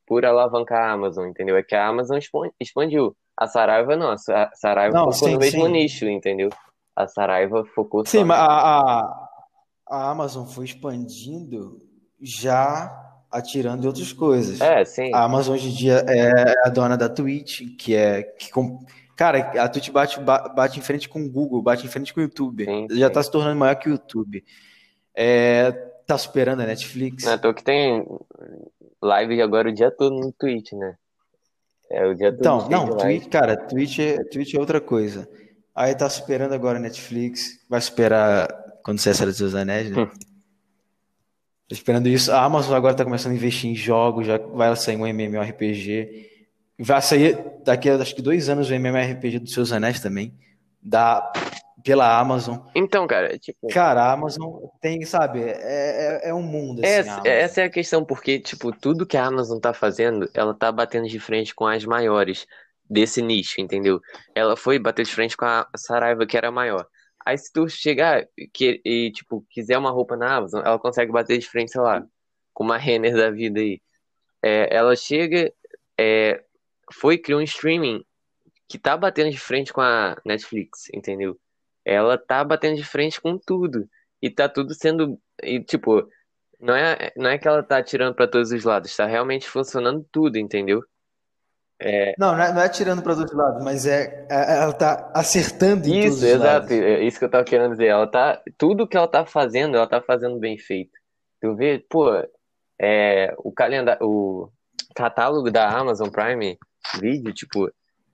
[0.06, 1.58] por alavancar a Amazon, entendeu?
[1.58, 2.20] É que a Amazon
[2.60, 3.16] expandiu.
[3.38, 5.72] A Saraiva não, a Sa- Saraiva Não, focou sim, no mesmo sim.
[5.72, 6.50] nicho, entendeu?
[6.96, 8.26] A Saraiva focou Sim, só.
[8.26, 9.30] mas a, a,
[9.90, 11.82] a Amazon foi expandindo
[12.22, 13.05] já
[13.38, 14.60] atirando em outras coisas.
[14.62, 15.14] É, sim.
[15.14, 18.80] A Amazon hoje em dia é a dona da Twitch, que é que com...
[19.16, 22.20] Cara, a Twitch bate, ba- bate em frente com o Google, bate em frente com
[22.20, 22.66] o YouTube.
[22.66, 23.14] Sim, Já sim.
[23.14, 24.44] tá se tornando maior que o YouTube.
[25.16, 25.72] É,
[26.06, 27.24] tá superando a Netflix.
[27.24, 28.06] Não é toa que tem
[29.02, 30.96] live agora o dia todo no Twitch, né?
[31.90, 32.98] É o dia todo Então, não.
[32.98, 35.30] Twitch, cara, Twitch é, Twitch é outra coisa.
[35.74, 38.48] Aí tá superando agora a Netflix, vai superar
[38.84, 40.04] quando a Série dos Anéis, né?
[40.04, 40.10] Hum.
[41.68, 42.32] Tô esperando isso.
[42.32, 46.30] A Amazon agora tá começando a investir em jogos, já vai sair um MMORPG.
[46.78, 50.34] Vai sair daqui a acho que dois anos o MMORPG dos Seus Anéis também,
[50.82, 51.32] da,
[51.84, 52.58] pela Amazon.
[52.76, 57.22] Então, cara, tipo, Cara, a Amazon tem, sabe, é, é, é um mundo assim, essa,
[57.28, 61.08] essa é a questão, porque, tipo, tudo que a Amazon tá fazendo, ela tá batendo
[61.08, 62.46] de frente com as maiores
[62.90, 64.00] desse nicho, entendeu?
[64.34, 66.88] Ela foi bater de frente com a Saraiva, que era maior.
[67.26, 71.38] Aí se tu chegar que, e, tipo, quiser uma roupa na Amazon, ela consegue bater
[71.40, 72.06] de frente, sei lá,
[72.54, 73.82] com uma Renner da vida aí.
[74.44, 75.52] É, ela chega,
[76.00, 76.44] é,
[76.94, 78.06] foi, criou um streaming
[78.68, 81.40] que tá batendo de frente com a Netflix, entendeu?
[81.84, 83.90] Ela tá batendo de frente com tudo.
[84.22, 85.20] E tá tudo sendo.
[85.44, 86.08] E, tipo,
[86.60, 90.06] não é, não é que ela tá atirando pra todos os lados, tá realmente funcionando
[90.12, 90.84] tudo, entendeu?
[92.18, 95.88] Não, não é, não é tirando para dois lados, mas é, é- ela tá acertando
[95.88, 96.72] em Isso, os exato, lados.
[96.72, 97.88] é isso que eu tava querendo dizer.
[97.88, 98.42] Ela tá.
[98.58, 100.98] Tudo que ela tá fazendo, ela tá fazendo bem feito.
[101.42, 102.12] Tu vê, pô,
[102.82, 104.50] é, o calendário, o
[104.96, 106.58] catálogo da Amazon Prime
[107.02, 107.70] Video, tipo,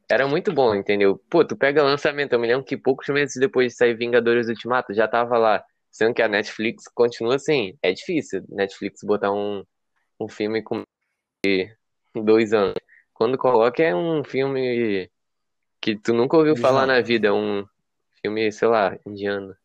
[0.10, 1.21] era muito bom, entendeu?
[1.30, 4.93] Pô, tu pega lançamento, eu me lembro que poucos meses depois de sair Vingadores Ultimato,
[4.93, 5.63] já tava lá.
[5.91, 7.78] Sendo que a Netflix continua assim.
[7.84, 9.63] É difícil Netflix botar um,
[10.19, 10.84] um filme com
[12.15, 12.76] dois anos.
[13.21, 15.07] Quando coloca é um filme
[15.79, 17.63] que tu nunca ouviu falar na vida, é um
[18.19, 19.55] filme, sei lá, indiano.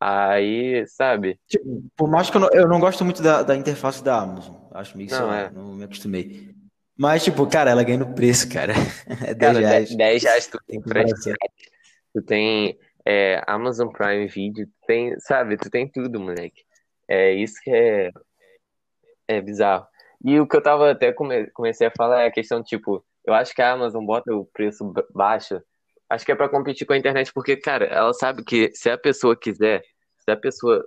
[0.00, 1.38] Aí, sabe?
[1.46, 4.56] Tipo, por mais que eu não, eu não gosto muito da, da interface da Amazon,
[4.72, 5.50] acho meio, sei Não, é.
[5.52, 6.52] não me acostumei.
[6.98, 8.72] Mas, tipo, cara, ela ganha no preço, cara.
[9.24, 9.94] É 10 Cara, reais.
[9.94, 11.32] 10 reais tu Tem tem comparação.
[12.12, 12.76] tu tem
[13.06, 16.64] é, Amazon Prime Video, tu tem, sabe, tu tem tudo, moleque.
[17.06, 18.10] É isso que é,
[19.28, 19.86] é bizarro.
[20.24, 23.34] E o que eu tava até come- comecei a falar é a questão, tipo, eu
[23.34, 25.60] acho que a Amazon bota o preço ba- baixo,
[26.08, 28.98] acho que é pra competir com a internet, porque, cara, ela sabe que se a
[28.98, 29.82] pessoa quiser,
[30.18, 30.84] se a pessoa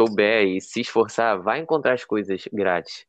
[0.00, 3.06] souber e se esforçar, vai encontrar as coisas grátis.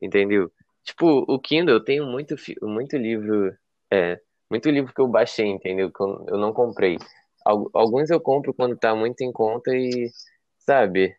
[0.00, 0.50] Entendeu?
[0.84, 3.52] Tipo, o Kindle, eu tenho muito, muito livro,
[3.92, 5.90] é, muito livro que eu baixei, entendeu?
[5.92, 6.98] Que eu não comprei.
[7.44, 10.10] Alguns eu compro quando tá muito em conta e,
[10.58, 11.16] sabe,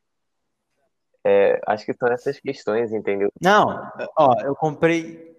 [1.30, 3.30] é, acho que são essas questões, entendeu?
[3.42, 5.36] Não, ó, eu comprei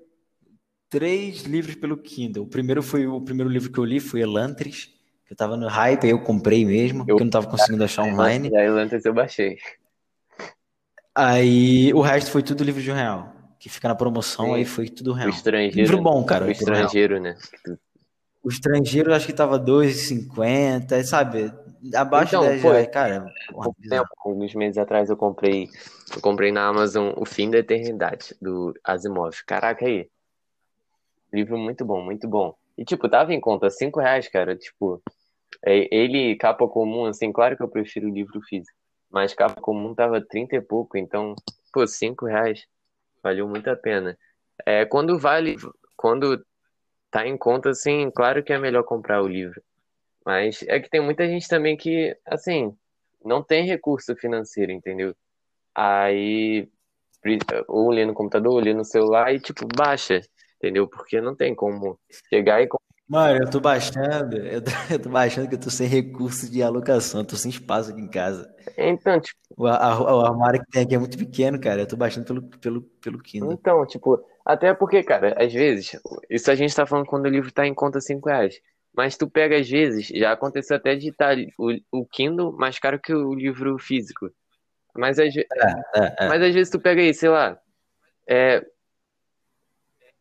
[0.91, 2.45] três livros pelo Kindle.
[2.45, 4.91] O primeiro foi o primeiro livro que eu li, foi Elantris,
[5.25, 7.83] que eu tava no hype, aí eu comprei mesmo, eu, porque eu não tava conseguindo
[7.83, 8.51] achar online.
[8.51, 9.57] E a Elantris eu baixei.
[11.15, 14.55] Aí o resto foi tudo livro de um real, que fica na promoção, Sim.
[14.57, 15.31] aí foi tudo real.
[15.31, 15.77] O estrangeiro.
[15.77, 16.45] Livro bom, cara.
[16.45, 17.35] O estrangeiro, né?
[18.45, 21.51] O estrangeiro acho que tava 2,50, sabe?
[21.95, 23.33] Abaixo então, de 10 reais, cara.
[23.89, 25.69] tempo, alguns meses atrás eu comprei,
[26.15, 29.35] eu comprei na Amazon O Fim da Eternidade, do Asimov.
[29.47, 30.09] Caraca aí.
[31.33, 32.55] Livro muito bom, muito bom.
[32.77, 34.57] E tipo, tava em conta 5 reais, cara.
[34.57, 35.03] Tipo,
[35.65, 38.77] é, ele, capa comum, assim, claro que eu prefiro o livro físico.
[39.11, 41.35] Mas capa comum tava 30 e pouco, então,
[41.73, 42.67] pô, 5 reais.
[43.23, 44.17] Valeu muito a pena.
[44.67, 45.57] É, quando vale,
[45.97, 46.45] quando
[47.11, 49.61] tá em conta, assim, claro que é melhor comprar o livro.
[50.29, 52.77] Mas é que tem muita gente também que, assim,
[53.25, 55.17] não tem recurso financeiro, entendeu?
[55.75, 56.69] Aí,
[57.67, 60.21] ou lê no computador, ou lê no celular e, tipo, baixa,
[60.57, 60.87] entendeu?
[60.87, 62.69] Porque não tem como chegar e.
[63.09, 66.63] Mano, eu tô baixando, eu tô, eu tô baixando que eu tô sem recurso de
[66.63, 68.55] alocação, eu tô sem espaço aqui em casa.
[68.77, 69.41] Então, tipo.
[69.57, 71.81] O, a, o armário que tem aqui é muito pequeno, cara.
[71.81, 73.55] Eu tô baixando pelo, pelo, pelo Kindle.
[73.55, 77.51] Então, tipo, até porque, cara, às vezes, isso a gente tá falando quando o livro
[77.51, 78.61] tá em conta 5 reais.
[78.99, 82.99] Mas tu pega, às vezes, já aconteceu até de estar o, o Kindle mais caro
[82.99, 84.29] que o livro físico.
[84.97, 86.29] Mas às, é, é, é.
[86.29, 87.57] mas às vezes tu pega aí, sei lá,
[88.29, 88.67] é,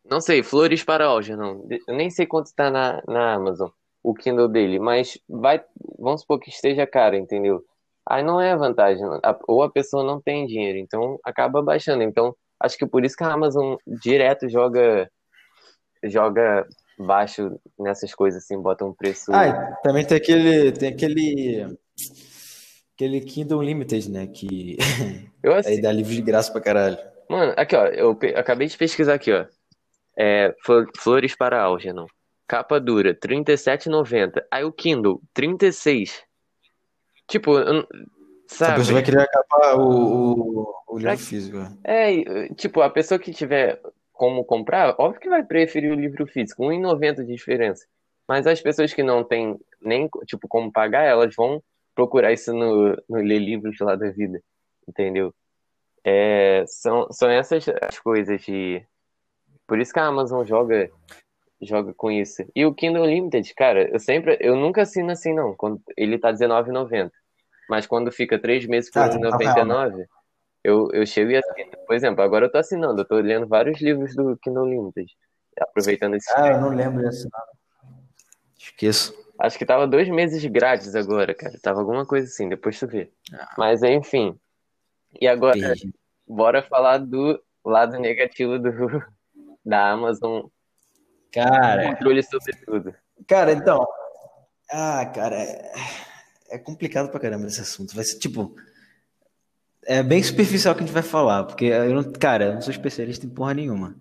[0.04, 1.66] não sei, Flores para Algernon.
[1.88, 3.70] Eu nem sei quanto está na, na Amazon,
[4.02, 5.60] o Kindle dele, mas vai,
[5.98, 7.64] vamos supor que esteja caro, entendeu?
[8.06, 9.04] Aí não é vantagem,
[9.48, 12.02] ou a pessoa não tem dinheiro, então acaba baixando.
[12.02, 15.08] Então, Acho que por isso que a Amazon direto joga
[16.04, 16.66] joga
[16.98, 19.32] baixo nessas coisas assim, bota um preço.
[19.32, 21.78] Ah, também tem aquele tem aquele
[22.94, 24.76] aquele Kindle Unlimited, né, que
[25.42, 25.70] eu assim...
[25.70, 26.98] aí dá livro de graça pra caralho.
[27.28, 29.46] Mano, aqui ó, eu acabei de pesquisar aqui, ó.
[30.18, 30.54] É,
[30.96, 32.06] Flores para Algernon.
[32.48, 34.42] Capa dura, R$ 37,90.
[34.50, 36.22] Aí o Kindle, 36.
[37.28, 37.52] Tipo,
[38.48, 38.72] Sabe?
[38.72, 41.58] A pessoa vai querer acabar o, o, o livro físico.
[41.84, 43.78] É, tipo, a pessoa que tiver
[44.18, 47.86] como comprar, óbvio que vai preferir o livro físico, 1,90 de diferença.
[48.26, 51.62] Mas as pessoas que não têm nem, tipo, como pagar, elas vão
[51.94, 54.42] procurar isso no, no Ler Livros lá da vida,
[54.86, 55.32] entendeu?
[56.04, 58.84] É, são, são essas as coisas de...
[59.66, 60.90] Por isso que a Amazon joga
[61.60, 62.44] joga com isso.
[62.54, 66.30] E o Kindle Unlimited, cara, eu sempre, eu nunca assino assim não, quando ele tá
[66.30, 67.10] R$19,90.
[67.68, 70.06] Mas quando fica três meses por ah, 99,
[70.68, 71.70] eu, eu chego e assino.
[71.86, 75.10] Por exemplo, agora eu tô assinando, eu tô lendo vários livros do Kindle Limited.
[75.60, 76.30] Aproveitando esse.
[76.36, 77.42] Ah, eu não lembro de assinar.
[78.56, 79.14] Esqueço.
[79.38, 81.58] Acho que tava dois meses grátis agora, cara.
[81.62, 83.10] Tava alguma coisa assim, depois tu vê.
[83.32, 83.54] Ah.
[83.56, 84.38] Mas enfim.
[85.20, 85.92] E agora, Entendi.
[86.26, 88.70] bora falar do lado negativo do,
[89.64, 90.46] da Amazon.
[91.32, 91.90] Cara.
[91.90, 92.94] Controle sobre tudo.
[93.26, 93.86] Cara, então.
[94.70, 95.36] Ah, cara.
[95.36, 95.72] É
[96.50, 97.94] é complicado pra caramba esse assunto.
[97.94, 98.54] Vai ser tipo.
[99.88, 102.70] É bem superficial que a gente vai falar, porque eu não, cara, eu não sou
[102.70, 103.96] especialista em porra nenhuma.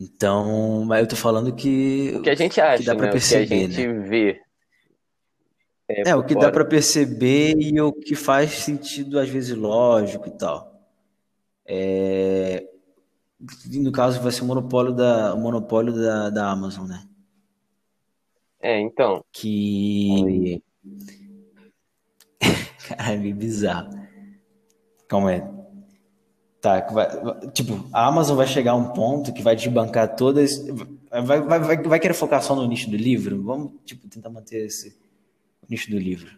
[0.00, 2.12] Então, mas eu tô falando que.
[2.16, 3.12] O que a gente acha, que dá pra né?
[3.12, 4.08] perceber, o que a gente né?
[4.08, 4.40] vê.
[5.88, 6.46] É, é o que fora.
[6.46, 10.82] dá para perceber e o que faz sentido, às vezes, lógico e tal.
[11.64, 12.66] É...
[13.72, 17.06] No caso, vai ser o monopólio da, o monopólio da, da Amazon, né?
[18.60, 19.22] É, então.
[19.30, 20.62] Que.
[22.88, 24.03] Cara, é bizarro.
[25.14, 25.42] Calma aí.
[26.60, 27.06] Tá, vai,
[27.52, 30.50] tipo, a Amazon vai chegar a um ponto que vai desbancar todas.
[31.08, 33.40] Vai, vai, vai, vai querer focar só no nicho do livro?
[33.40, 34.98] Vamos, tipo, tentar manter esse
[35.70, 36.36] nicho do livro.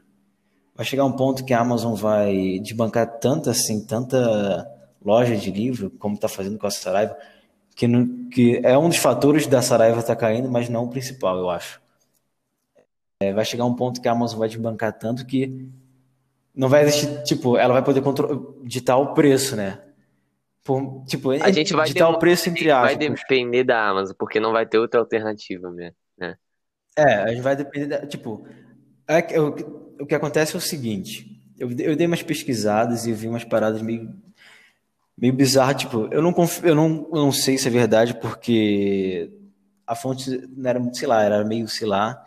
[0.74, 4.70] Vai chegar um ponto que a Amazon vai desbancar tanta, assim, tanta
[5.02, 7.16] loja de livro, como está fazendo com a Saraiva,
[7.74, 10.90] que, no, que é um dos fatores da Saraiva estar tá caindo, mas não o
[10.90, 11.80] principal, eu acho.
[13.22, 15.66] É, vai chegar um ponto que a Amazon vai te bancar tanto que
[16.56, 18.02] não vai existir, tipo, ela vai poder
[18.64, 19.78] ditar o preço, né?
[20.64, 22.96] Por, tipo, a gente vai ditar o preço entre aspas.
[22.96, 26.36] Vai depender da Amazon, porque não vai ter outra alternativa mesmo, né?
[26.96, 28.46] É, a gente vai depender da, tipo,
[29.06, 33.28] é, o, o que acontece é o seguinte, eu, eu dei umas pesquisadas e vi
[33.28, 34.12] umas paradas meio
[35.16, 39.30] meio bizarras, tipo, eu não confio, eu não, eu não sei se é verdade porque
[39.86, 42.22] a fonte não era, sei lá, era meio, sei lá,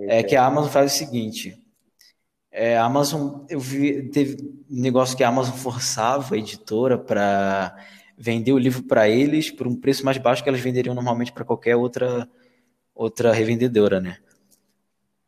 [0.00, 1.62] é que a Amazon faz o seguinte:
[2.58, 4.38] É, a Amazon, eu vi, teve
[4.70, 7.76] um negócio que a Amazon forçava a editora para
[8.16, 11.44] vender o livro para eles por um preço mais baixo que elas venderiam normalmente para
[11.44, 12.26] qualquer outra
[12.94, 14.16] outra revendedora, né?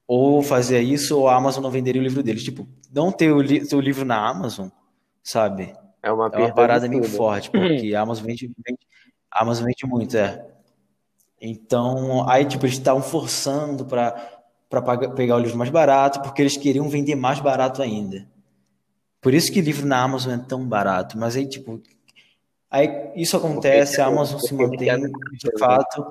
[0.06, 2.42] Ou fazia isso, ou a Amazon não venderia o livro deles.
[2.42, 4.68] Tipo, não ter o, li livro na Amazon,
[5.22, 5.76] sabe?
[6.02, 8.78] É uma, é uma parada meio forte, porque a Amazon vende, vende,
[9.30, 10.46] a Amazon vende muito, é.
[11.38, 14.37] Então, aí, tipo, eles estavam forçando para
[15.16, 18.28] pegar o livro mais barato, porque eles queriam vender mais barato ainda.
[19.20, 21.18] Por isso que livro na Amazon é tão barato.
[21.18, 21.82] Mas aí, tipo,
[22.70, 26.04] aí isso acontece, a Amazon se mantém de fato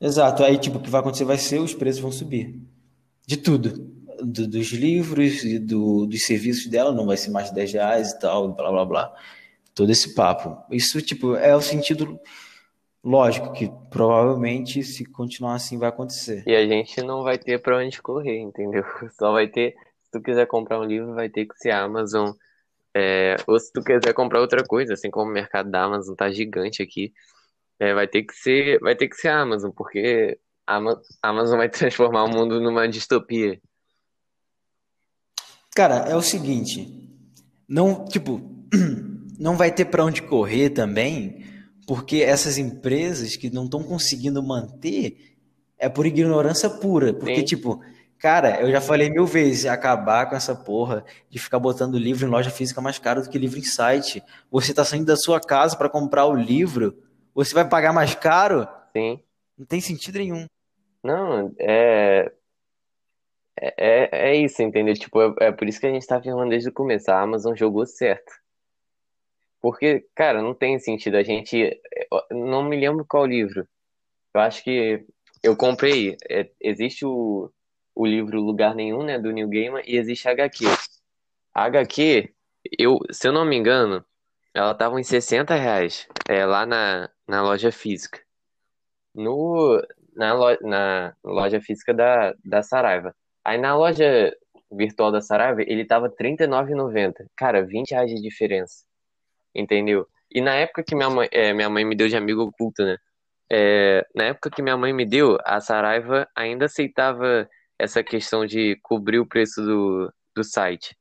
[0.00, 0.44] Exato.
[0.44, 2.54] Aí, tipo, o que vai acontecer vai ser os preços vão subir.
[3.26, 3.96] De tudo.
[4.22, 8.10] Do, dos livros e do, dos serviços dela, não vai ser mais de 10 reais
[8.10, 9.14] e tal, blá blá blá.
[9.74, 10.56] Todo esse papo.
[10.70, 12.18] Isso, tipo, é o sentido
[13.02, 16.42] lógico que provavelmente, se continuar assim, vai acontecer.
[16.46, 18.84] E a gente não vai ter para onde correr, entendeu?
[19.18, 19.74] Só vai ter.
[20.02, 22.32] Se tu quiser comprar um livro, vai ter que ser Amazon.
[22.94, 26.30] É, ou se tu quiser comprar outra coisa, assim como o mercado da Amazon tá
[26.30, 27.12] gigante aqui.
[27.78, 30.80] É, vai ter que ser, vai ter que ser a Amazon, porque a
[31.22, 33.60] Amazon vai transformar o mundo numa distopia.
[35.74, 37.08] Cara, é o seguinte,
[37.68, 38.40] não, tipo,
[39.38, 41.37] não vai ter para onde correr também,
[41.88, 45.34] porque essas empresas que não estão conseguindo manter
[45.78, 47.44] é por ignorância pura, porque Sim.
[47.44, 47.82] tipo,
[48.18, 52.30] cara, eu já falei mil vezes, acabar com essa porra de ficar botando livro em
[52.30, 54.22] loja física mais caro do que livro em site.
[54.50, 56.94] Você tá saindo da sua casa para comprar o livro,
[57.34, 58.68] você vai pagar mais caro?
[58.94, 59.22] Sim.
[59.56, 60.44] Não tem sentido nenhum.
[61.02, 62.30] Não, é.
[63.58, 64.92] É, é isso, entendeu?
[64.92, 67.10] Tipo, é, é por isso que a gente tá falando desde o começo.
[67.10, 68.30] A Amazon jogou certo.
[69.60, 71.16] Porque, cara, não tem sentido.
[71.16, 71.80] A gente.
[72.30, 73.66] Não me lembro qual livro.
[74.34, 75.04] Eu acho que
[75.42, 76.16] eu comprei.
[76.30, 77.50] É, existe o,
[77.94, 79.18] o livro Lugar Nenhum, né?
[79.18, 80.64] Do New Gaiman, e existe a HQ.
[81.54, 82.32] A HQ,
[82.78, 84.04] eu, se eu não me engano,
[84.54, 88.20] ela tava em 60 reais é, lá na, na loja física.
[89.14, 89.82] No,
[90.14, 93.14] na, loja, na loja física da, da Saraiva.
[93.44, 94.32] Aí na loja
[94.70, 97.26] virtual da Saraiva, ele tava R$39,90.
[97.36, 98.84] Cara, 20 reais de diferença.
[99.58, 100.06] Entendeu?
[100.30, 102.96] E na época que minha mãe, é, minha mãe me deu de amigo oculto, né?
[103.50, 108.78] É, na época que minha mãe me deu, a Saraiva ainda aceitava essa questão de
[108.82, 110.96] cobrir o preço do, do site.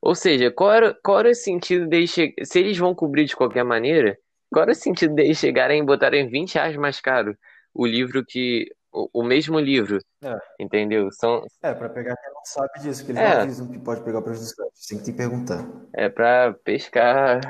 [0.00, 2.34] Ou seja, qual era, qual era o sentido deles che...
[2.44, 4.16] Se eles vão cobrir de qualquer maneira,
[4.50, 7.36] qual era o sentido deles chegarem e botarem 20 reais mais caro
[7.74, 8.66] o livro que.
[8.92, 9.98] O, o mesmo livro.
[10.22, 10.36] É.
[10.58, 11.08] Entendeu?
[11.12, 11.44] São...
[11.62, 13.34] É, pra pegar quem não sabe disso, que eles é.
[13.34, 14.52] não avisam que pode pegar para os
[14.88, 15.64] Tem que te perguntar.
[15.94, 17.40] É pra pescar.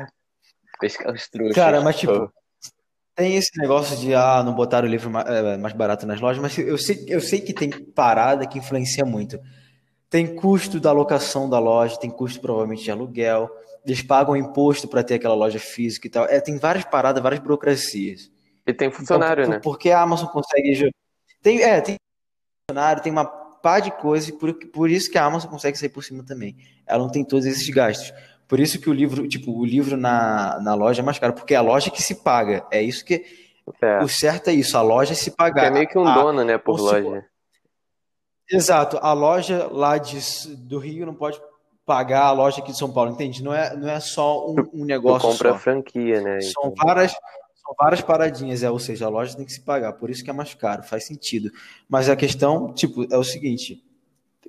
[0.80, 1.54] Pescar os trouxas.
[1.54, 2.32] Cara, mas tipo.
[3.14, 6.56] Tem esse negócio de ah, não botar o livro é, mais barato nas lojas, mas
[6.56, 9.38] eu sei, eu sei que tem parada que influencia muito.
[10.08, 13.50] Tem custo da locação da loja, tem custo provavelmente de aluguel,
[13.84, 16.24] eles pagam imposto para ter aquela loja física e tal.
[16.26, 18.30] É, tem várias paradas, várias burocracias.
[18.66, 19.60] E tem funcionário, então, né?
[19.62, 20.90] Porque a Amazon consegue.
[21.42, 21.96] Tem, é, tem
[22.68, 25.88] funcionário, tem uma pá de coisa, e por, por isso que a Amazon consegue sair
[25.88, 26.56] por cima também.
[26.86, 28.12] Ela não tem todos esses gastos.
[28.50, 31.54] Por isso que o livro, tipo, o livro na, na loja é mais caro, porque
[31.54, 32.66] é a loja que se paga.
[32.72, 33.24] É isso que.
[33.80, 34.02] É.
[34.02, 35.66] O certo é isso, a loja se pagar.
[35.66, 37.24] é meio que um a, dono, né, por loja.
[38.50, 38.98] Exato.
[39.00, 40.18] A loja lá de,
[40.56, 41.40] do Rio não pode
[41.86, 43.40] pagar a loja aqui de São Paulo, entende?
[43.40, 45.58] Não é, não é só um, um negócio tu compra só.
[45.58, 46.40] franquia, né?
[46.40, 50.10] São várias, são várias paradinhas, é, ou seja, a loja tem que se pagar, por
[50.10, 51.52] isso que é mais caro, faz sentido.
[51.88, 53.80] Mas a questão, tipo, é o seguinte,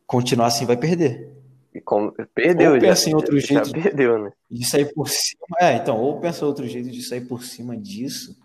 [0.08, 1.40] continuar assim vai perder.
[1.86, 2.12] Com...
[2.34, 4.34] Perdeu, ou pensa já, em outro já jeito perdeu, né?
[4.50, 5.42] de sair por cima.
[5.60, 8.38] É, então, ou pensa outro jeito de sair por cima disso,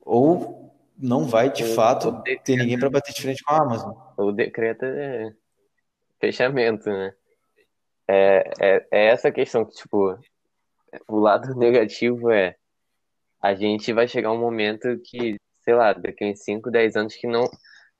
[0.00, 3.62] ou não vai de o, fato o ter ninguém para bater de frente com a
[3.62, 3.94] Amazon.
[4.16, 5.32] O decreto é
[6.20, 7.14] fechamento, né?
[8.08, 10.18] É, é, é essa questão que, tipo,
[11.06, 12.56] o lado negativo é
[13.40, 17.26] a gente vai chegar um momento que, sei lá, daqui a 5, 10 anos que
[17.26, 17.48] não,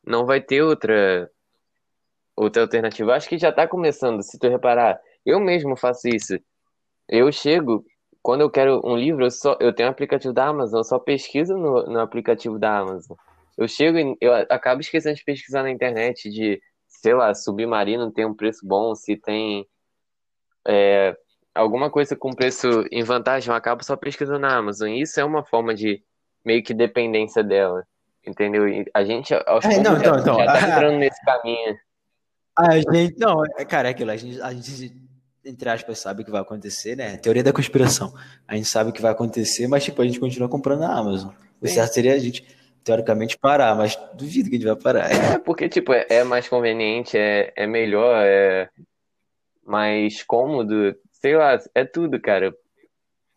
[0.04, 1.31] não vai ter outra
[2.38, 3.14] outra alternativa.
[3.14, 5.01] Acho que já tá começando, se tu reparar.
[5.24, 6.39] Eu mesmo faço isso.
[7.09, 7.84] Eu chego,
[8.22, 10.99] quando eu quero um livro, eu, só, eu tenho um aplicativo da Amazon, eu só
[10.99, 13.16] pesquiso no, no aplicativo da Amazon.
[13.57, 18.24] Eu chego e eu acabo esquecendo de pesquisar na internet de, sei lá, Submarino tem
[18.24, 19.66] um preço bom, se tem
[20.66, 21.16] é,
[21.55, 24.91] alguma coisa com preço em vantagem, eu acabo só pesquisando na Amazon.
[24.91, 26.03] Isso é uma forma de
[26.45, 27.84] meio que dependência dela,
[28.26, 28.68] entendeu?
[28.68, 31.76] E a gente, aos é, não, então, já, então, já tá entrando nesse caminho.
[32.59, 35.09] A gente, não, é, cara, é aquilo, a gente, a gente
[35.44, 37.16] entre aspas, sabe o que vai acontecer, né?
[37.16, 38.12] Teoria da conspiração.
[38.46, 41.32] A gente sabe o que vai acontecer, mas, tipo, a gente continua comprando na Amazon.
[41.61, 41.74] O Sim.
[41.74, 42.44] certo seria a gente
[42.84, 45.11] teoricamente parar, mas duvido que a gente vai parar.
[45.11, 48.68] É, porque, tipo, é, é mais conveniente, é, é melhor, é
[49.64, 52.54] mais cômodo, sei lá, é tudo, cara.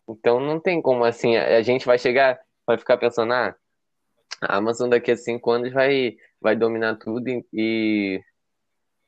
[0.08, 3.56] Então não tem como assim, a gente vai chegar, vai ficar pensando, ah,
[4.42, 8.22] a Amazon daqui a cinco anos vai, vai dominar tudo e, e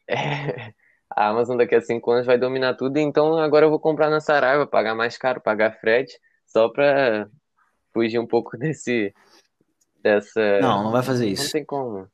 [0.09, 0.73] é,
[1.09, 4.19] a Amazon daqui a cinco anos vai dominar tudo, então agora eu vou comprar na
[4.19, 7.27] Saraiva, pagar mais caro, pagar frete, só pra
[7.93, 9.13] fugir um pouco desse
[10.01, 10.59] dessa.
[10.59, 11.43] Não, não vai fazer isso.
[11.43, 12.07] Não tem como,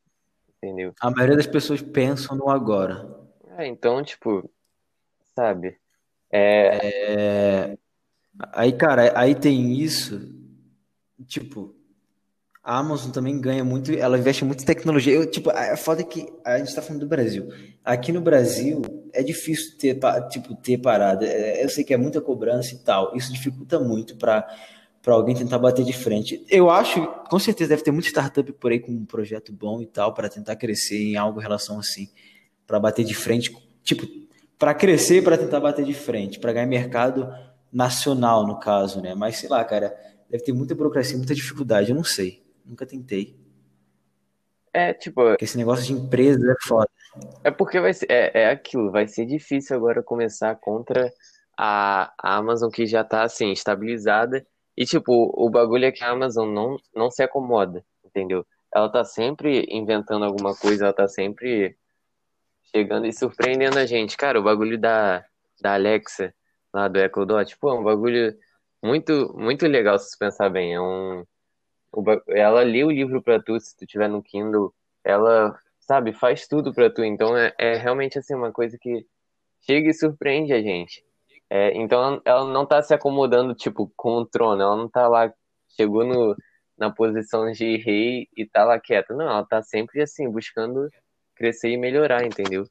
[0.57, 0.93] entendeu?
[1.01, 3.09] A maioria das pessoas pensam no agora.
[3.57, 4.49] É, então, tipo,
[5.35, 5.77] sabe?
[6.31, 6.79] É,
[7.71, 7.77] É,
[8.53, 10.33] Aí, cara, aí tem isso,
[11.27, 11.75] tipo,
[12.63, 15.13] a Amazon também ganha muito, ela investe muito em tecnologia.
[15.13, 17.47] Eu, tipo, a foda é que a gente tá falando do Brasil.
[17.83, 18.81] Aqui no Brasil
[19.13, 19.97] é difícil ter,
[20.29, 21.25] tipo, ter parada.
[21.25, 23.15] É, Eu sei que é muita cobrança e tal.
[23.15, 24.45] Isso dificulta muito para
[25.01, 26.45] para alguém tentar bater de frente.
[26.49, 29.85] Eu acho, com certeza deve ter muita startup por aí com um projeto bom e
[29.85, 32.09] tal para tentar crescer em algo em relação assim,
[32.67, 33.49] para bater de frente,
[33.81, 34.05] tipo,
[34.57, 37.33] para crescer, para tentar bater de frente, para ganhar mercado
[37.71, 39.15] nacional no caso, né?
[39.15, 39.95] Mas sei lá, cara,
[40.29, 41.91] deve ter muita burocracia, muita dificuldade.
[41.91, 43.35] Eu não sei, nunca tentei.
[44.73, 46.89] é tipo, Porque esse negócio de empresa é foda.
[47.43, 51.11] É porque vai ser, é, é aquilo, vai ser difícil agora começar contra
[51.57, 54.45] a, a Amazon que já tá assim, estabilizada.
[54.77, 58.45] E tipo, o bagulho é que a Amazon não, não se acomoda, entendeu?
[58.73, 61.75] Ela tá sempre inventando alguma coisa, ela tá sempre
[62.73, 64.15] chegando e surpreendendo a gente.
[64.15, 65.25] Cara, o bagulho da,
[65.59, 66.33] da Alexa,
[66.73, 68.35] lá do Echo Dot, pô, é um bagulho
[68.81, 70.75] muito, muito legal se você pensar bem.
[70.75, 71.25] É um,
[72.29, 74.73] ela lê o livro pra tu, se tu tiver no Kindle,
[75.03, 77.03] ela, sabe, faz tudo pra tu.
[77.03, 79.05] Então é, é realmente assim uma coisa que
[79.61, 81.03] chega e surpreende a gente.
[81.49, 85.33] É, então ela não tá se acomodando, tipo, com o trono, ela não tá lá,
[85.75, 86.35] chegou no,
[86.77, 89.13] na posição de rei e tá lá quieta.
[89.15, 90.89] Não, ela tá sempre assim, buscando
[91.35, 92.65] crescer e melhorar, entendeu?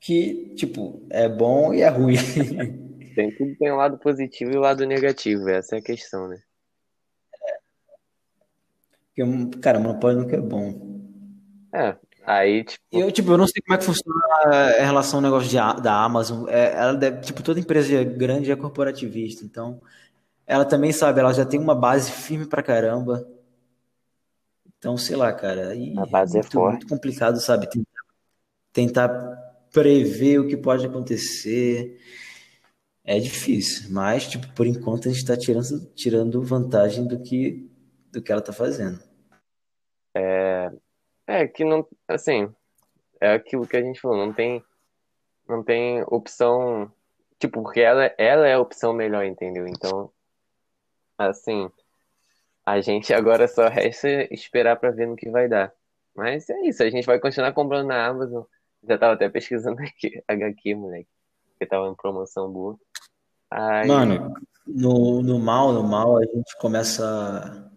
[0.00, 2.16] Que, tipo, é bom e é ruim.
[3.14, 6.40] Tem tudo tem o lado positivo e o lado negativo, essa é a questão, né?
[9.14, 11.00] Porque, cara, monopólio nunca é bom.
[11.72, 11.96] É,
[12.26, 15.48] aí, tipo, Eu, tipo, eu não sei como é que funciona em relação ao negócio
[15.48, 16.48] de, da Amazon.
[16.48, 19.80] É, ela deve, tipo, toda empresa grande é corporativista, então
[20.46, 23.26] ela também sabe, ela já tem uma base firme pra caramba.
[24.78, 26.72] Então, sei lá, cara, aí A base é muito, forte.
[26.72, 27.68] muito complicado, sabe?
[27.70, 28.02] Tentar,
[28.72, 29.38] tentar
[29.72, 31.98] prever o que pode acontecer
[33.04, 37.70] é difícil, mas, tipo, por enquanto a gente tá tirando, tirando vantagem do que,
[38.10, 38.98] do que ela tá fazendo.
[41.26, 42.50] é que não, assim,
[43.20, 44.64] é aquilo que a gente falou, não tem,
[45.46, 46.90] não tem opção,
[47.38, 49.66] tipo, porque ela, ela é a opção melhor, entendeu?
[49.68, 50.10] Então,
[51.18, 51.70] assim,
[52.64, 55.72] a gente agora só resta esperar pra ver no que vai dar.
[56.14, 58.44] Mas é isso, a gente vai continuar comprando na Amazon.
[58.88, 61.08] Já tava até pesquisando aqui, HQ, moleque,
[61.50, 62.78] porque tava em promoção boa.
[63.56, 64.34] Aí, Mano,
[64.66, 67.70] no, no mal, no mal, a gente começa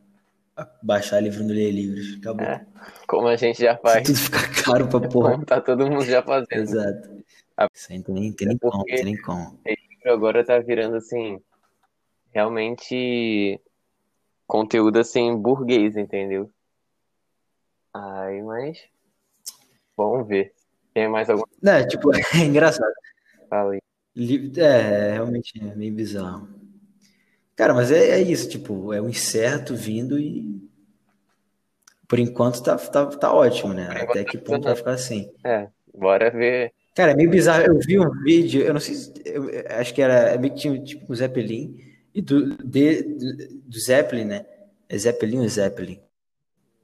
[0.55, 2.17] a, baixar livro no Ler Livros.
[2.17, 2.47] Acabou.
[2.47, 2.65] É,
[3.07, 5.31] como a gente já faz, tudo ficar caro pra porra.
[5.33, 6.63] como tá todo mundo já fazendo.
[6.63, 7.23] Exato.
[7.55, 9.59] Ah, Isso aí não tem nem, tem nem como, tem nem como.
[10.05, 11.39] agora tá virando assim,
[12.33, 13.61] realmente
[14.47, 16.49] conteúdo assim, burguês, entendeu?
[17.93, 18.79] Ai, mas
[19.95, 20.55] vamos ver.
[20.91, 22.93] Tem mais alguma É, tipo, é engraçado.
[23.47, 23.86] fala aí?
[24.57, 26.47] É, realmente é meio bizarro.
[27.55, 30.61] Cara, mas é, é isso, tipo, é um incerto vindo e
[32.07, 33.87] por enquanto tá, tá, tá ótimo, né?
[34.01, 35.29] Até que ponto vai ficar assim?
[35.43, 36.73] É, bora ver.
[36.95, 37.63] Cara, é meio bizarro.
[37.63, 39.13] Eu vi um vídeo, eu não sei se.
[39.25, 39.49] eu-
[39.79, 40.31] acho que era.
[40.31, 41.77] É meio que tinha tipo um Zeppelin.
[42.13, 44.45] E do, de, do Zeppelin, né?
[44.89, 45.99] É Zeppelin ou Zeppelin?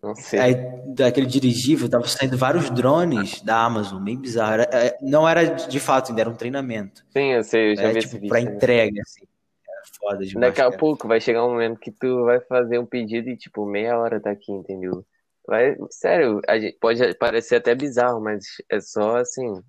[0.04, 0.40] Não sei.
[0.40, 0.56] Aí,
[0.88, 4.54] daquele dirigível, tava saindo vários drones da Amazon, meio bizarro.
[4.56, 7.06] Era- é, não era de fato, ainda era um treinamento.
[7.10, 8.30] Sim, eu sei, eu já Era vi esse tipo vídeo.
[8.30, 8.56] pra também.
[8.56, 9.26] entrega, assim.
[9.66, 10.50] Era foda demais.
[10.50, 10.78] Daqui a cara.
[10.78, 14.20] pouco vai chegar um momento que tu vai fazer um pedido e, tipo, meia hora
[14.20, 15.06] tá aqui, entendeu?
[15.48, 16.42] Vai, sério,
[16.82, 19.62] pode parecer até bizarro, mas é só, assim,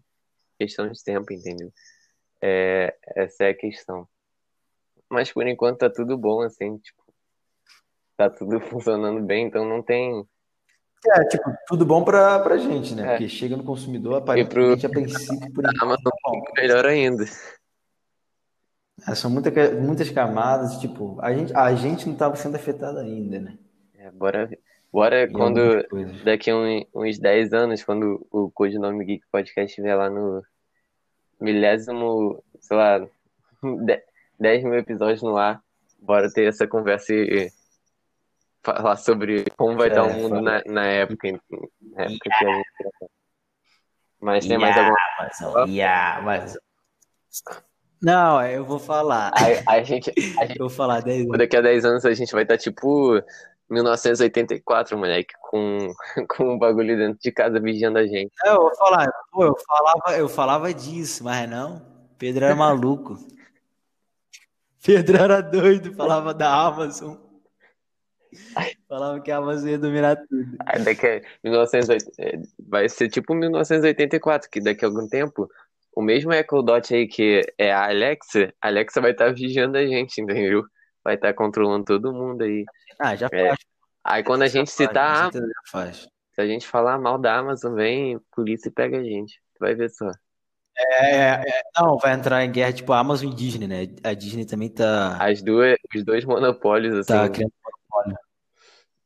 [0.58, 1.72] questão de tempo, entendeu?
[2.42, 4.08] É, essa é a questão.
[5.08, 7.03] Mas por enquanto tá tudo bom, assim, tipo,
[8.16, 10.24] tá tudo funcionando bem, então não tem.
[11.06, 13.02] É, tipo, tudo bom pra, pra gente, né?
[13.06, 13.10] É.
[13.10, 16.86] Porque chega no consumidor, E pro aparentemente, a princípio, por enquanto, Amazon tá fica melhor
[16.86, 17.24] ainda.
[19.06, 23.38] É, São muita, muitas camadas, tipo, a gente, a gente não estava sendo afetado ainda,
[23.38, 23.58] né?
[23.98, 24.60] É, bora ver.
[24.90, 25.60] Bora Em quando,
[26.24, 30.40] daqui a um- uns 10 anos, quando o Codinome Geek Podcast estiver lá no
[31.40, 33.06] milésimo, sei lá,
[34.38, 35.60] 10 mil episódios no ar,
[35.98, 37.50] bora ter essa conversa e
[38.64, 41.28] falar sobre como vai É, estar o mundo na, na época,
[41.80, 42.68] na época que a gente.
[44.20, 46.62] Mas tem mais Yeah, alguma Amazon, yeah, Amazon.
[48.02, 49.32] Não, eu vou falar.
[49.34, 51.38] a, a gente, a gente Eu vou falar 10 anos.
[51.38, 53.22] daqui a 10 anos a gente vai estar tipo
[53.68, 55.78] 1984, moleque, com,
[56.28, 58.32] com um bagulho dentro de casa vigiando a gente.
[58.44, 59.10] Não, eu vou falar.
[59.30, 61.82] Pô, eu falava, eu falava disso, mas não.
[62.18, 63.16] Pedro era maluco.
[64.84, 67.16] Pedro era doido, falava da Amazon.
[68.88, 70.56] Falava que a Amazon ia dominar tudo.
[70.66, 75.48] Aí daqui a 1980, é, vai ser tipo 1984, que daqui a algum tempo,
[75.96, 79.86] o mesmo Echo Dot aí que é a Alexa, a Alexa vai estar vigiando a
[79.86, 80.64] gente, entendeu?
[81.02, 82.64] Vai estar controlando todo mundo aí.
[82.98, 83.48] Ah, já É.
[83.48, 83.58] faz.
[84.04, 86.08] Aí quando a gente já faz, citar, com a- faz.
[86.34, 89.34] se a gente falar mal da Amazon, vem polícia e pega a gente.
[89.54, 90.10] Tu vai ver só.
[90.76, 93.86] É, é, não, vai entrar em guerra tipo a Amazon e Disney, né?
[94.02, 97.12] A Disney também tá, As duas, os dois monopólios, assim.
[97.12, 97.52] tá criando.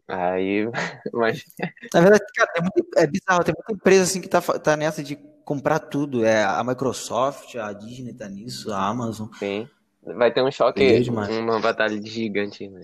[0.08, 0.64] Aí,
[1.12, 1.44] mas
[1.92, 5.02] Na verdade, cara, tem muita- é bizarro, tem muita empresa assim que tá, tá nessa
[5.02, 6.24] de comprar tudo.
[6.24, 9.28] É a Microsoft, a Disney tá nisso, a Amazon.
[9.38, 9.68] sim.
[10.02, 11.36] Vai ter um choque, Beleza demais.
[11.36, 12.82] uma batalha gigante, né?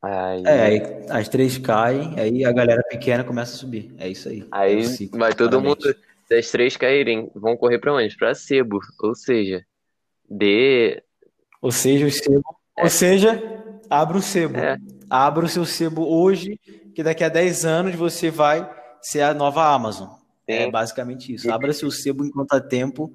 [0.00, 3.92] Aí, É, aí as três caem, aí a galera pequena começa a subir.
[3.98, 4.44] É isso aí.
[4.52, 5.84] Aí É ciclo, vai todo claramente.
[5.84, 5.96] mundo,
[6.30, 8.16] das três caírem, vão correr pra onde?
[8.16, 8.78] Pra sebo.
[9.02, 9.64] Ou seja,
[10.30, 11.02] de.
[11.60, 12.44] Ou seja, o sebo.
[12.76, 13.42] Ou seja,
[13.90, 14.56] abra o sebo.
[14.56, 14.76] É.
[15.10, 16.58] Abra o seu sebo hoje,
[16.94, 18.68] que daqui a 10 anos você vai
[19.00, 20.08] ser a nova Amazon.
[20.46, 20.70] É Sim.
[20.70, 21.50] basicamente isso.
[21.50, 23.12] Abra seu sebo enquanto há tempo,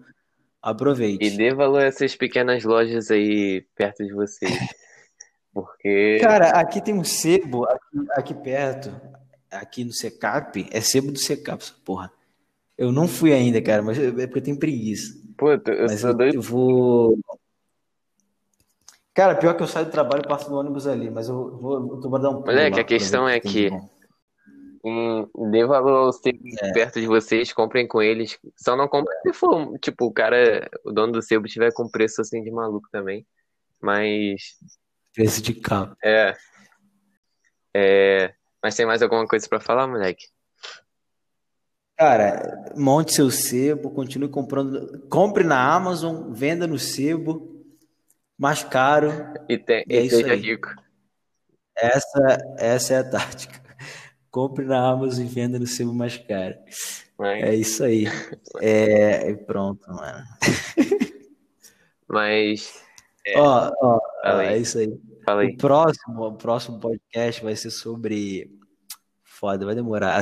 [0.61, 1.25] aproveite.
[1.25, 4.51] E dê valor a essas pequenas lojas aí perto de vocês.
[5.53, 6.17] Porque.
[6.21, 9.01] Cara, aqui tem um sebo, aqui, aqui perto,
[9.51, 12.11] aqui no Secap, é sebo do Secap, essa porra.
[12.75, 15.13] Eu não fui ainda, cara, mas é porque eu tenho preguiça.
[15.37, 16.35] Pô, eu Mas sou eu, doido.
[16.35, 17.19] eu vou.
[19.14, 22.01] Cara, pior que eu saio do trabalho e passo no ônibus ali, mas eu vou,
[22.03, 23.70] eu pra dar um pulo Moleque, a questão é que-.
[24.86, 26.74] Hum, dê valor aos sebo É.
[26.74, 28.38] perto de vocês, comprem com eles.
[28.57, 32.22] Só não comprem se for, tipo, o cara, o dono do sebo tiver com preço
[32.22, 33.26] assim de maluco também.
[33.82, 34.41] Mas.
[35.14, 35.95] Preço de carro.
[36.03, 36.36] É.
[37.74, 38.34] É.
[38.61, 40.26] Mas tem mais alguma coisa pra falar, moleque?
[41.97, 45.07] Cara, monte seu sebo, continue comprando.
[45.07, 47.52] Compre na Amazon, venda no sebo,
[48.38, 49.11] mais caro.
[49.49, 50.69] E, tem, É e isso seja rico.
[51.75, 53.61] Essa, essa é a tática.
[54.29, 56.55] Compre na Amazon e venda no sebo mais caro.
[57.17, 58.05] Mas, É isso aí.
[58.61, 60.23] É, e pronto, mano.
[62.07, 62.81] mas
[63.38, 64.93] Ó, ó, ó, é isso aí.
[65.25, 65.49] fala aí.
[65.53, 68.51] O próximo, o próximo podcast vai ser sobre.
[69.23, 70.21] Foda, vai demorar.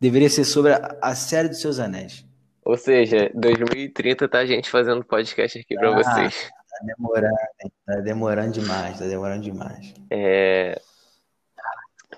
[0.00, 2.24] Deveria ser sobre a, série dos seus anéis.
[2.64, 6.02] Ou seja, 2030 tá a gente fazendo podcast aqui pra Ah.
[6.02, 6.50] vocês.
[6.78, 7.72] Tá demorando, hein?
[7.84, 9.94] tá demorando demais, tá demorando demais.
[10.10, 10.80] É...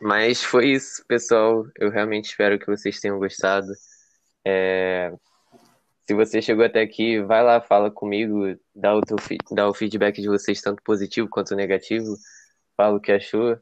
[0.00, 1.64] Mas foi isso, pessoal.
[1.78, 3.72] Eu realmente espero que vocês tenham gostado.
[4.44, 5.12] É...
[6.06, 9.16] Se você chegou até aqui, vai lá, fala comigo, dá o, teu
[9.52, 12.14] dá o feedback de vocês, tanto positivo quanto negativo.
[12.76, 13.58] Fala o que achou.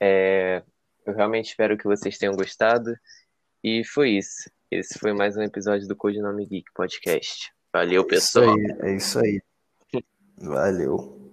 [0.00, 0.62] É...
[1.04, 2.94] Eu realmente espero que vocês tenham gostado.
[3.64, 4.48] E foi isso.
[4.70, 7.52] Esse foi mais um episódio do Codinome Geek Podcast.
[7.72, 8.54] Valeu, Isso pessoal.
[8.54, 9.40] aí, é isso aí.
[10.38, 11.25] Valeu.